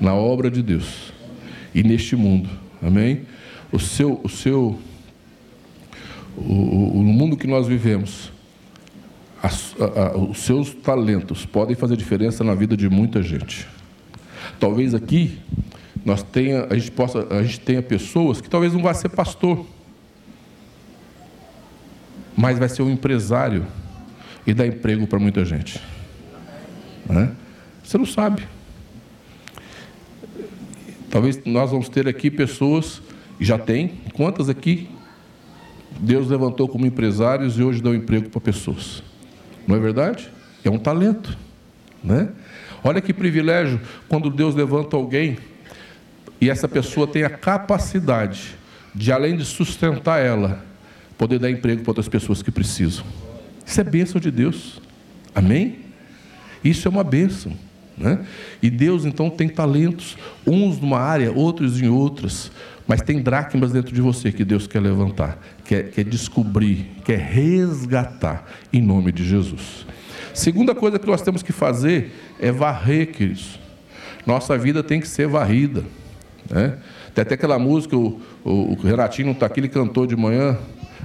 na 0.00 0.14
obra 0.14 0.50
de 0.50 0.62
Deus 0.62 1.12
e 1.74 1.82
neste 1.82 2.16
mundo. 2.16 2.48
Amém? 2.82 3.22
O 3.70 3.78
seu, 3.78 4.20
o 4.24 4.28
seu, 4.28 4.78
o, 6.36 7.00
o, 7.00 7.02
mundo 7.02 7.36
que 7.36 7.46
nós 7.46 7.66
vivemos, 7.66 8.30
as, 9.42 9.74
a, 9.80 10.08
a, 10.08 10.16
os 10.16 10.38
seus 10.38 10.72
talentos 10.74 11.44
podem 11.44 11.74
fazer 11.74 11.96
diferença 11.96 12.44
na 12.44 12.54
vida 12.54 12.76
de 12.76 12.88
muita 12.88 13.22
gente. 13.22 13.66
Talvez 14.60 14.94
aqui 14.94 15.38
nós 16.04 16.22
tenha, 16.22 16.66
a 16.70 16.74
gente 16.74 16.90
possa, 16.90 17.26
a 17.30 17.42
gente 17.42 17.60
tenha 17.60 17.82
pessoas 17.82 18.40
que 18.40 18.48
talvez 18.48 18.72
não 18.72 18.82
vá 18.82 18.94
ser 18.94 19.08
pastor, 19.08 19.66
mas 22.36 22.58
vai 22.58 22.68
ser 22.68 22.82
um 22.82 22.90
empresário 22.90 23.66
e 24.46 24.54
dar 24.54 24.66
emprego 24.66 25.06
para 25.06 25.18
muita 25.18 25.44
gente. 25.44 25.80
Né? 27.08 27.32
Você 27.82 27.98
não 27.98 28.06
sabe. 28.06 28.46
Talvez 31.10 31.40
nós 31.44 31.70
vamos 31.70 31.88
ter 31.88 32.06
aqui 32.06 32.30
pessoas, 32.30 33.02
já 33.40 33.58
tem, 33.58 34.00
quantas 34.14 34.48
aqui 34.48 34.88
Deus 35.98 36.28
levantou 36.28 36.68
como 36.68 36.86
empresários 36.86 37.58
e 37.58 37.62
hoje 37.62 37.82
dão 37.82 37.94
emprego 37.94 38.28
para 38.28 38.40
pessoas. 38.40 39.02
Não 39.66 39.76
é 39.76 39.78
verdade? 39.78 40.30
É 40.64 40.70
um 40.70 40.78
talento. 40.78 41.36
Né? 42.02 42.28
Olha 42.82 43.00
que 43.00 43.12
privilégio 43.12 43.80
quando 44.08 44.30
Deus 44.30 44.54
levanta 44.54 44.96
alguém 44.96 45.36
e 46.40 46.48
essa 46.48 46.68
pessoa 46.68 47.06
tem 47.06 47.24
a 47.24 47.30
capacidade 47.30 48.56
de, 48.94 49.10
além 49.12 49.36
de 49.36 49.44
sustentar 49.44 50.24
ela, 50.24 50.64
poder 51.16 51.38
dar 51.38 51.50
emprego 51.50 51.82
para 51.82 51.90
outras 51.90 52.08
pessoas 52.08 52.42
que 52.42 52.50
precisam. 52.50 53.04
Isso 53.66 53.80
é 53.80 53.84
bênção 53.84 54.20
de 54.20 54.30
Deus. 54.30 54.80
Amém? 55.34 55.80
Isso 56.62 56.86
é 56.86 56.90
uma 56.90 57.04
bênção. 57.04 57.52
Né? 57.96 58.24
E 58.62 58.70
Deus 58.70 59.04
então 59.04 59.28
tem 59.28 59.48
talentos, 59.48 60.16
uns 60.46 60.80
numa 60.80 61.00
área, 61.00 61.32
outros 61.32 61.80
em 61.80 61.88
outras, 61.88 62.52
mas 62.88 63.02
tem 63.02 63.20
dracmas 63.20 63.70
dentro 63.70 63.94
de 63.94 64.00
você 64.00 64.32
que 64.32 64.46
Deus 64.46 64.66
quer 64.66 64.80
levantar, 64.80 65.38
quer, 65.66 65.90
quer 65.90 66.04
descobrir, 66.04 66.86
quer 67.04 67.18
resgatar, 67.18 68.46
em 68.72 68.80
nome 68.80 69.12
de 69.12 69.28
Jesus. 69.28 69.86
Segunda 70.32 70.74
coisa 70.74 70.98
que 70.98 71.06
nós 71.06 71.20
temos 71.20 71.42
que 71.42 71.52
fazer 71.52 72.10
é 72.40 72.50
varrer, 72.50 73.12
queridos. 73.12 73.60
Nossa 74.24 74.56
vida 74.56 74.82
tem 74.82 75.00
que 75.00 75.08
ser 75.08 75.28
varrida. 75.28 75.84
Né? 76.48 76.78
Tem 77.14 77.22
até 77.22 77.34
aquela 77.34 77.58
música, 77.58 77.94
o, 77.94 78.20
o, 78.42 78.72
o 78.72 78.74
Renatinho 78.74 79.26
não 79.26 79.34
está 79.34 79.44
aqui, 79.44 79.60
ele 79.60 79.68
cantou 79.68 80.06
de 80.06 80.16
manhã. 80.16 80.56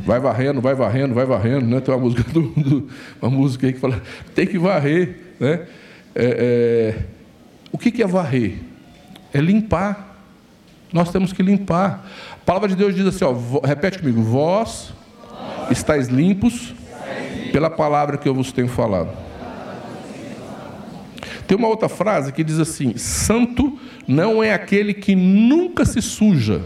Vai 0.05 0.19
varrendo, 0.19 0.61
vai 0.61 0.73
varrendo, 0.73 1.13
vai 1.13 1.25
varrendo, 1.25 1.65
né? 1.65 1.79
Tem 1.79 1.93
uma 1.93 2.01
música, 2.01 2.23
do, 2.31 2.41
do, 2.41 2.89
uma 3.21 3.29
música 3.29 3.67
aí 3.67 3.73
que 3.73 3.79
fala, 3.79 4.01
tem 4.33 4.47
que 4.47 4.57
varrer, 4.57 5.17
né? 5.39 5.67
É, 6.15 6.95
é, 6.95 7.03
o 7.71 7.77
que, 7.77 7.91
que 7.91 8.01
é 8.01 8.07
varrer? 8.07 8.55
É 9.33 9.39
limpar. 9.39 10.12
Nós 10.93 11.11
temos 11.11 11.33
que 11.33 11.41
limpar. 11.41 12.07
A 12.33 12.45
palavra 12.45 12.69
de 12.69 12.75
Deus 12.75 12.93
diz 12.93 13.07
assim, 13.07 13.25
ó, 13.25 13.33
repete 13.65 13.97
comigo, 13.99 14.21
vós 14.21 14.93
estáis 15.71 16.07
limpos 16.07 16.73
pela 17.51 17.69
palavra 17.69 18.17
que 18.17 18.29
eu 18.29 18.35
vos 18.35 18.51
tenho 18.51 18.67
falado. 18.67 19.09
Tem 21.47 21.57
uma 21.57 21.67
outra 21.67 21.89
frase 21.89 22.31
que 22.31 22.43
diz 22.43 22.59
assim: 22.59 22.97
Santo 22.97 23.77
não 24.07 24.43
é 24.43 24.53
aquele 24.53 24.93
que 24.93 25.15
nunca 25.15 25.83
se 25.83 26.01
suja, 26.01 26.61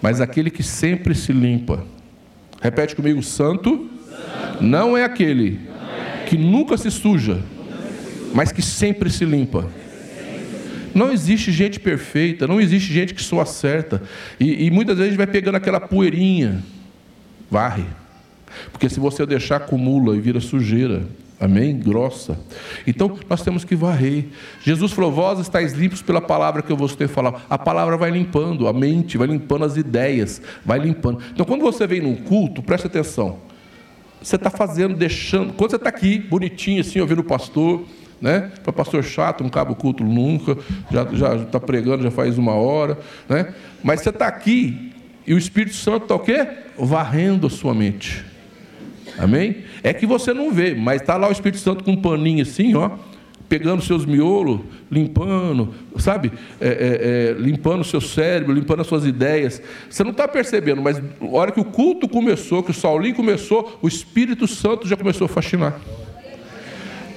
mas 0.00 0.20
aquele 0.20 0.50
que 0.50 0.62
sempre 0.62 1.14
se 1.14 1.32
limpa. 1.32 1.84
Repete 2.60 2.96
comigo: 2.96 3.22
Santo 3.22 3.88
não 4.60 4.96
é 4.96 5.04
aquele 5.04 5.60
que 6.26 6.38
nunca 6.38 6.76
se 6.76 6.90
suja, 6.90 7.42
mas 8.32 8.50
que 8.50 8.62
sempre 8.62 9.10
se 9.10 9.24
limpa. 9.24 9.68
Não 10.94 11.12
existe 11.12 11.50
gente 11.50 11.80
perfeita, 11.80 12.46
não 12.46 12.60
existe 12.60 12.92
gente 12.92 13.14
que 13.14 13.22
só 13.22 13.40
acerta. 13.40 14.02
E, 14.38 14.66
e 14.66 14.70
muitas 14.70 14.96
vezes 14.96 15.08
a 15.08 15.10
gente 15.10 15.18
vai 15.18 15.26
pegando 15.26 15.56
aquela 15.56 15.80
poeirinha, 15.80 16.62
varre. 17.50 17.84
Porque 18.70 18.88
se 18.88 19.00
você 19.00 19.26
deixar, 19.26 19.56
acumula 19.56 20.16
e 20.16 20.20
vira 20.20 20.40
sujeira. 20.40 21.02
Amém? 21.40 21.76
Grossa. 21.76 22.38
Então, 22.86 23.18
nós 23.28 23.42
temos 23.42 23.64
que 23.64 23.74
varrer. 23.74 24.26
Jesus 24.62 24.92
falou: 24.92 25.10
Vós 25.10 25.40
estáis 25.40 25.72
limpos 25.72 26.00
pela 26.00 26.20
palavra 26.20 26.62
que 26.62 26.72
eu 26.72 26.76
vos 26.76 26.94
tenho 26.94 27.10
falado. 27.10 27.42
A 27.50 27.58
palavra 27.58 27.96
vai 27.96 28.10
limpando 28.10 28.68
a 28.68 28.72
mente, 28.72 29.18
vai 29.18 29.26
limpando 29.26 29.64
as 29.64 29.76
ideias, 29.76 30.40
vai 30.64 30.78
limpando. 30.78 31.18
Então, 31.32 31.44
quando 31.44 31.62
você 31.62 31.86
vem 31.86 32.00
num 32.00 32.14
culto, 32.14 32.62
preste 32.62 32.86
atenção. 32.86 33.38
Você 34.22 34.36
está 34.36 34.48
fazendo, 34.48 34.96
deixando. 34.96 35.52
Quando 35.52 35.70
você 35.70 35.76
está 35.76 35.88
aqui, 35.88 36.18
bonitinho, 36.18 36.80
assim, 36.80 37.00
ouvindo 37.00 37.20
o 37.20 37.24
pastor, 37.24 37.84
né? 38.20 38.52
Para 38.62 38.72
pastor 38.72 39.02
chato, 39.02 39.42
não 39.42 39.50
cabe 39.50 39.72
o 39.72 39.74
culto 39.74 40.04
nunca, 40.04 40.56
já 40.90 41.36
está 41.36 41.60
pregando, 41.60 42.02
já 42.02 42.10
faz 42.10 42.38
uma 42.38 42.52
hora, 42.52 42.98
né? 43.28 43.54
Mas 43.82 44.00
você 44.00 44.10
está 44.10 44.26
aqui 44.26 44.92
e 45.26 45.34
o 45.34 45.38
Espírito 45.38 45.76
Santo 45.76 46.04
está 46.04 46.14
o 46.14 46.18
quê? 46.18 46.46
Varrendo 46.78 47.46
a 47.46 47.50
sua 47.50 47.74
mente. 47.74 48.24
Amém? 49.18 49.64
É 49.82 49.92
que 49.92 50.06
você 50.06 50.32
não 50.32 50.52
vê, 50.52 50.74
mas 50.74 51.00
está 51.00 51.16
lá 51.16 51.28
o 51.28 51.32
Espírito 51.32 51.60
Santo 51.60 51.84
com 51.84 51.92
um 51.92 52.00
paninho 52.00 52.42
assim, 52.42 52.74
ó, 52.74 52.90
pegando 53.48 53.82
seus 53.82 54.04
miolos, 54.04 54.60
limpando, 54.90 55.74
sabe? 55.98 56.32
É, 56.60 56.68
é, 56.68 56.70
é, 56.70 57.32
limpando 57.38 57.82
o 57.82 57.84
seu 57.84 58.00
cérebro, 58.00 58.52
limpando 58.52 58.80
as 58.80 58.86
suas 58.86 59.06
ideias. 59.06 59.62
Você 59.88 60.02
não 60.02 60.10
está 60.10 60.26
percebendo, 60.26 60.82
mas 60.82 61.00
na 61.00 61.28
hora 61.30 61.52
que 61.52 61.60
o 61.60 61.64
culto 61.64 62.08
começou, 62.08 62.62
que 62.62 62.70
o 62.70 62.74
Saulinho 62.74 63.14
começou, 63.14 63.78
o 63.80 63.88
Espírito 63.88 64.46
Santo 64.48 64.88
já 64.88 64.96
começou 64.96 65.26
a 65.26 65.28
fascinar. 65.28 65.78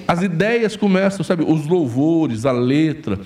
As 0.08 0.22
ideias 0.22 0.78
começam, 0.78 1.24
sabe? 1.24 1.44
Os 1.44 1.68
louvores, 1.68 2.46
a 2.46 2.52
letra, 2.54 3.20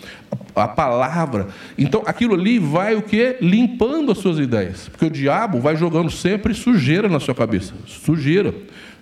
a 0.56 0.68
palavra. 0.68 1.50
Então, 1.78 2.02
aquilo 2.06 2.34
ali 2.34 2.58
vai 2.58 2.96
o 2.96 3.04
que? 3.04 3.38
Limpando 3.40 4.12
as 4.12 4.18
suas 4.18 4.40
ideias. 4.40 4.90
Porque 4.90 5.06
o 5.06 5.10
diabo 5.10 5.60
vai 5.60 5.76
jogando 5.76 6.10
sempre 6.10 6.56
sujeira 6.56 7.08
na 7.08 7.20
sua 7.20 7.36
cabeça. 7.36 7.74
Sujeira. 7.86 8.54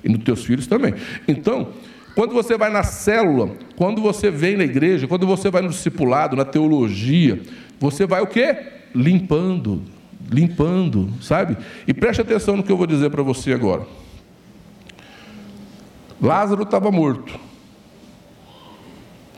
E 0.04 0.10
nos 0.10 0.24
teus 0.24 0.44
filhos 0.44 0.68
também. 0.68 0.94
Então, 1.26 1.70
quando 2.16 2.34
você 2.34 2.58
vai 2.58 2.70
na 2.70 2.84
célula, 2.84 3.52
quando 3.78 4.02
você 4.02 4.30
vem 4.30 4.58
na 4.58 4.66
igreja, 4.66 5.08
quando 5.08 5.26
você 5.26 5.50
vai 5.50 5.62
no 5.62 5.70
discipulado, 5.70 6.36
na 6.36 6.44
teologia, 6.44 7.42
você 7.80 8.06
vai 8.06 8.22
o 8.22 8.28
quê? 8.28 8.58
Limpando. 8.94 9.82
Limpando, 10.30 11.10
sabe? 11.22 11.56
E 11.88 11.94
preste 11.94 12.22
atenção 12.22 12.58
no 12.58 12.64
que 12.64 12.72
eu 12.72 12.78
vou 12.78 12.86
dizer 12.86 13.10
para 13.10 13.24
você 13.24 13.54
agora. 13.54 13.84
Lázaro 16.22 16.64
estava 16.64 16.92
morto. 16.92 17.49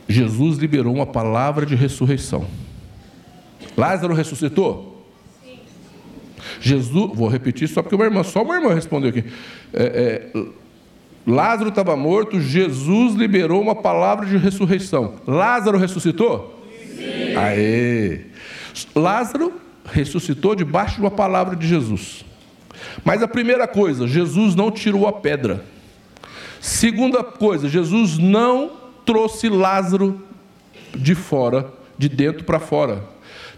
Jesus 0.08 0.58
liberou 0.58 0.94
uma 0.94 1.06
palavra 1.06 1.64
de 1.64 1.74
ressurreição. 1.74 2.46
Lázaro 3.76 4.14
ressuscitou? 4.14 5.06
Sim. 5.44 5.60
Jesus, 6.60 7.10
vou 7.14 7.28
repetir 7.28 7.68
só 7.68 7.82
porque 7.82 7.94
uma 7.94 8.04
irmã, 8.04 8.22
só 8.22 8.42
uma 8.42 8.56
irmã 8.56 8.74
respondeu 8.74 9.10
aqui. 9.10 9.24
É, 9.72 10.30
é, 10.34 10.46
Lázaro 11.26 11.68
estava 11.68 11.96
morto, 11.96 12.40
Jesus 12.40 13.14
liberou 13.14 13.62
uma 13.62 13.74
palavra 13.74 14.26
de 14.26 14.36
ressurreição. 14.36 15.14
Lázaro 15.26 15.78
ressuscitou? 15.78 16.62
Sim. 16.96 17.36
Aê! 17.36 18.20
Lázaro 18.94 19.52
ressuscitou 19.84 20.54
debaixo 20.54 20.96
de 20.96 21.00
uma 21.00 21.10
palavra 21.10 21.54
de 21.56 21.66
Jesus. 21.66 22.24
Mas 23.04 23.22
a 23.22 23.28
primeira 23.28 23.68
coisa, 23.68 24.06
Jesus 24.06 24.54
não 24.54 24.70
tirou 24.70 25.06
a 25.06 25.12
pedra. 25.12 25.64
Segunda 26.60 27.22
coisa, 27.22 27.68
Jesus 27.68 28.18
não 28.18 28.81
trouxe 29.04 29.48
Lázaro 29.48 30.20
de 30.96 31.14
fora, 31.14 31.72
de 31.98 32.08
dentro 32.08 32.44
para 32.44 32.58
fora. 32.58 33.04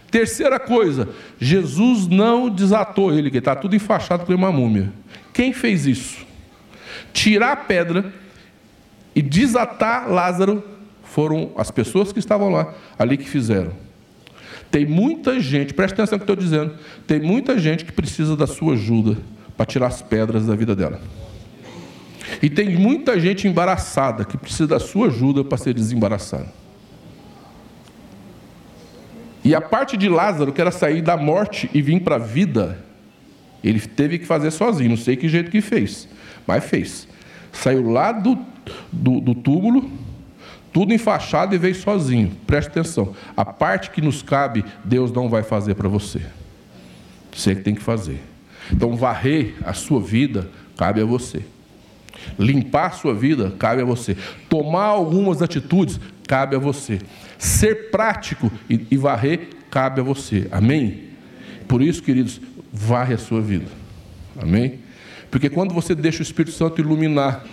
Terceira 0.09 0.59
coisa, 0.59 1.09
Jesus 1.39 2.07
não 2.07 2.49
desatou 2.49 3.13
ele, 3.13 3.29
que 3.29 3.39
está 3.39 3.55
tudo 3.55 3.75
enfaixado 3.75 4.25
com 4.25 4.33
uma 4.33 4.51
múmia. 4.51 4.91
Quem 5.33 5.51
fez 5.51 5.85
isso? 5.85 6.25
Tirar 7.11 7.51
a 7.51 7.57
pedra 7.57 8.13
e 9.13 9.21
desatar 9.21 10.09
Lázaro 10.09 10.63
foram 11.03 11.51
as 11.57 11.71
pessoas 11.71 12.11
que 12.11 12.19
estavam 12.19 12.49
lá, 12.49 12.73
ali 12.97 13.17
que 13.17 13.27
fizeram. 13.27 13.71
Tem 14.71 14.85
muita 14.85 15.39
gente, 15.39 15.73
preste 15.73 15.93
atenção 15.93 16.17
no 16.17 16.25
que 16.25 16.31
estou 16.31 16.35
dizendo, 16.35 16.75
tem 17.07 17.19
muita 17.19 17.57
gente 17.57 17.85
que 17.85 17.91
precisa 17.91 18.35
da 18.35 18.47
sua 18.47 18.73
ajuda 18.73 19.17
para 19.55 19.65
tirar 19.65 19.87
as 19.87 20.01
pedras 20.01 20.45
da 20.45 20.55
vida 20.55 20.75
dela. 20.75 20.99
E 22.45 22.49
tem 22.49 22.69
muita 22.69 23.19
gente 23.19 23.47
embaraçada 23.47 24.23
que 24.23 24.37
precisa 24.37 24.67
da 24.67 24.79
sua 24.79 25.07
ajuda 25.07 25.43
para 25.43 25.57
ser 25.57 25.73
desembaraçada. 25.73 26.45
E 29.43 29.55
a 29.55 29.59
parte 29.59 29.97
de 29.97 30.07
Lázaro, 30.07 30.53
que 30.53 30.61
era 30.61 30.69
sair 30.69 31.01
da 31.01 31.17
morte 31.17 31.67
e 31.73 31.81
vir 31.81 31.99
para 32.01 32.17
a 32.17 32.19
vida, 32.19 32.77
ele 33.63 33.79
teve 33.79 34.19
que 34.19 34.27
fazer 34.27 34.51
sozinho, 34.51 34.91
não 34.91 34.97
sei 34.97 35.15
que 35.15 35.27
jeito 35.27 35.49
que 35.49 35.59
fez, 35.59 36.07
mas 36.45 36.63
fez. 36.63 37.07
Saiu 37.51 37.89
lá 37.89 38.11
do, 38.11 38.37
do, 38.91 39.19
do 39.19 39.33
túmulo, 39.33 39.89
tudo 40.71 40.93
enfaixado 40.93 41.55
e 41.55 41.57
veio 41.57 41.73
sozinho. 41.73 42.31
Preste 42.45 42.67
atenção. 42.67 43.15
A 43.35 43.43
parte 43.43 43.89
que 43.89 44.01
nos 44.01 44.21
cabe, 44.21 44.63
Deus 44.83 45.11
não 45.11 45.29
vai 45.29 45.41
fazer 45.41 45.73
para 45.73 45.89
você. 45.89 46.21
Você 47.33 47.55
que 47.55 47.63
tem 47.63 47.73
que 47.73 47.81
fazer. 47.81 48.21
Então, 48.71 48.95
varrer 48.95 49.55
a 49.65 49.73
sua 49.73 49.99
vida 49.99 50.47
cabe 50.77 51.01
a 51.01 51.05
você. 51.05 51.43
Limpar 52.37 52.87
a 52.87 52.91
sua 52.91 53.13
vida 53.13 53.53
cabe 53.57 53.81
a 53.81 53.85
você. 53.85 54.15
Tomar 54.49 54.85
algumas 54.85 55.41
atitudes 55.41 55.99
cabe 56.27 56.55
a 56.55 56.59
você. 56.59 56.99
Ser 57.37 57.89
prático 57.91 58.51
e, 58.69 58.97
varrer 58.97 59.49
cabe 59.69 60.01
a 60.01 60.03
você. 60.03 60.47
Amém? 60.51 61.05
Por 61.67 61.81
isso, 61.81 62.01
queridos, 62.01 62.39
varre 62.71 63.13
a 63.13 63.17
sua 63.17 63.41
vida. 63.41 63.67
Amém? 64.37 64.79
Porque 65.31 65.49
quando 65.49 65.73
você 65.73 65.93
deixa 65.95 66.19
o 66.19 66.23
Espírito 66.23 66.55
Santo 66.55 66.81
iluminar 66.81 67.45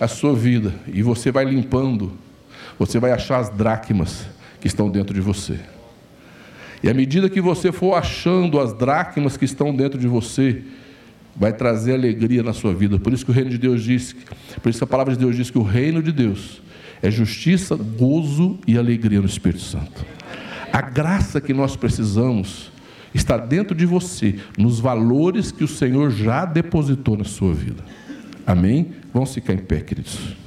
a 0.00 0.08
sua 0.08 0.34
vida 0.34 0.74
e 0.86 1.02
você 1.02 1.30
vai 1.30 1.44
limpando, 1.44 2.12
você 2.78 2.98
vai 2.98 3.12
achar 3.12 3.38
as 3.38 3.50
dracmas 3.50 4.26
que 4.60 4.66
estão 4.66 4.90
dentro 4.90 5.14
de 5.14 5.20
você. 5.20 5.58
E 6.82 6.88
à 6.88 6.94
medida 6.94 7.30
que 7.30 7.40
você 7.40 7.72
for 7.72 7.94
achando 7.94 8.60
as 8.60 8.72
dracmas 8.72 9.36
que 9.36 9.44
estão 9.44 9.74
dentro 9.74 9.98
de 9.98 10.06
você, 10.06 10.62
vai 11.36 11.52
trazer 11.52 11.94
alegria 11.94 12.42
na 12.42 12.52
sua 12.52 12.72
vida. 12.74 12.98
Por 12.98 13.12
isso 13.12 13.24
que 13.24 13.30
o 13.30 13.34
reino 13.34 13.50
de 13.50 13.58
Deus 13.58 13.82
diz, 13.82 14.14
por 14.62 14.68
isso 14.68 14.78
que 14.78 14.84
a 14.84 14.86
palavra 14.86 15.12
de 15.14 15.18
Deus 15.18 15.36
diz 15.36 15.50
que 15.50 15.58
o 15.58 15.62
reino 15.62 16.02
de 16.02 16.12
Deus 16.12 16.62
é 17.02 17.10
justiça, 17.10 17.76
gozo 17.76 18.58
e 18.66 18.78
alegria 18.78 19.20
no 19.20 19.26
Espírito 19.26 19.62
Santo. 19.62 20.04
A 20.72 20.80
graça 20.80 21.40
que 21.40 21.52
nós 21.52 21.76
precisamos 21.76 22.72
está 23.12 23.36
dentro 23.36 23.74
de 23.74 23.86
você, 23.86 24.36
nos 24.58 24.80
valores 24.80 25.52
que 25.52 25.62
o 25.62 25.68
Senhor 25.68 26.10
já 26.10 26.44
depositou 26.44 27.16
na 27.16 27.24
sua 27.24 27.54
vida. 27.54 27.84
Amém? 28.46 28.92
Vamos 29.12 29.32
ficar 29.32 29.54
em 29.54 29.58
pé, 29.58 29.80
queridos. 29.80 30.43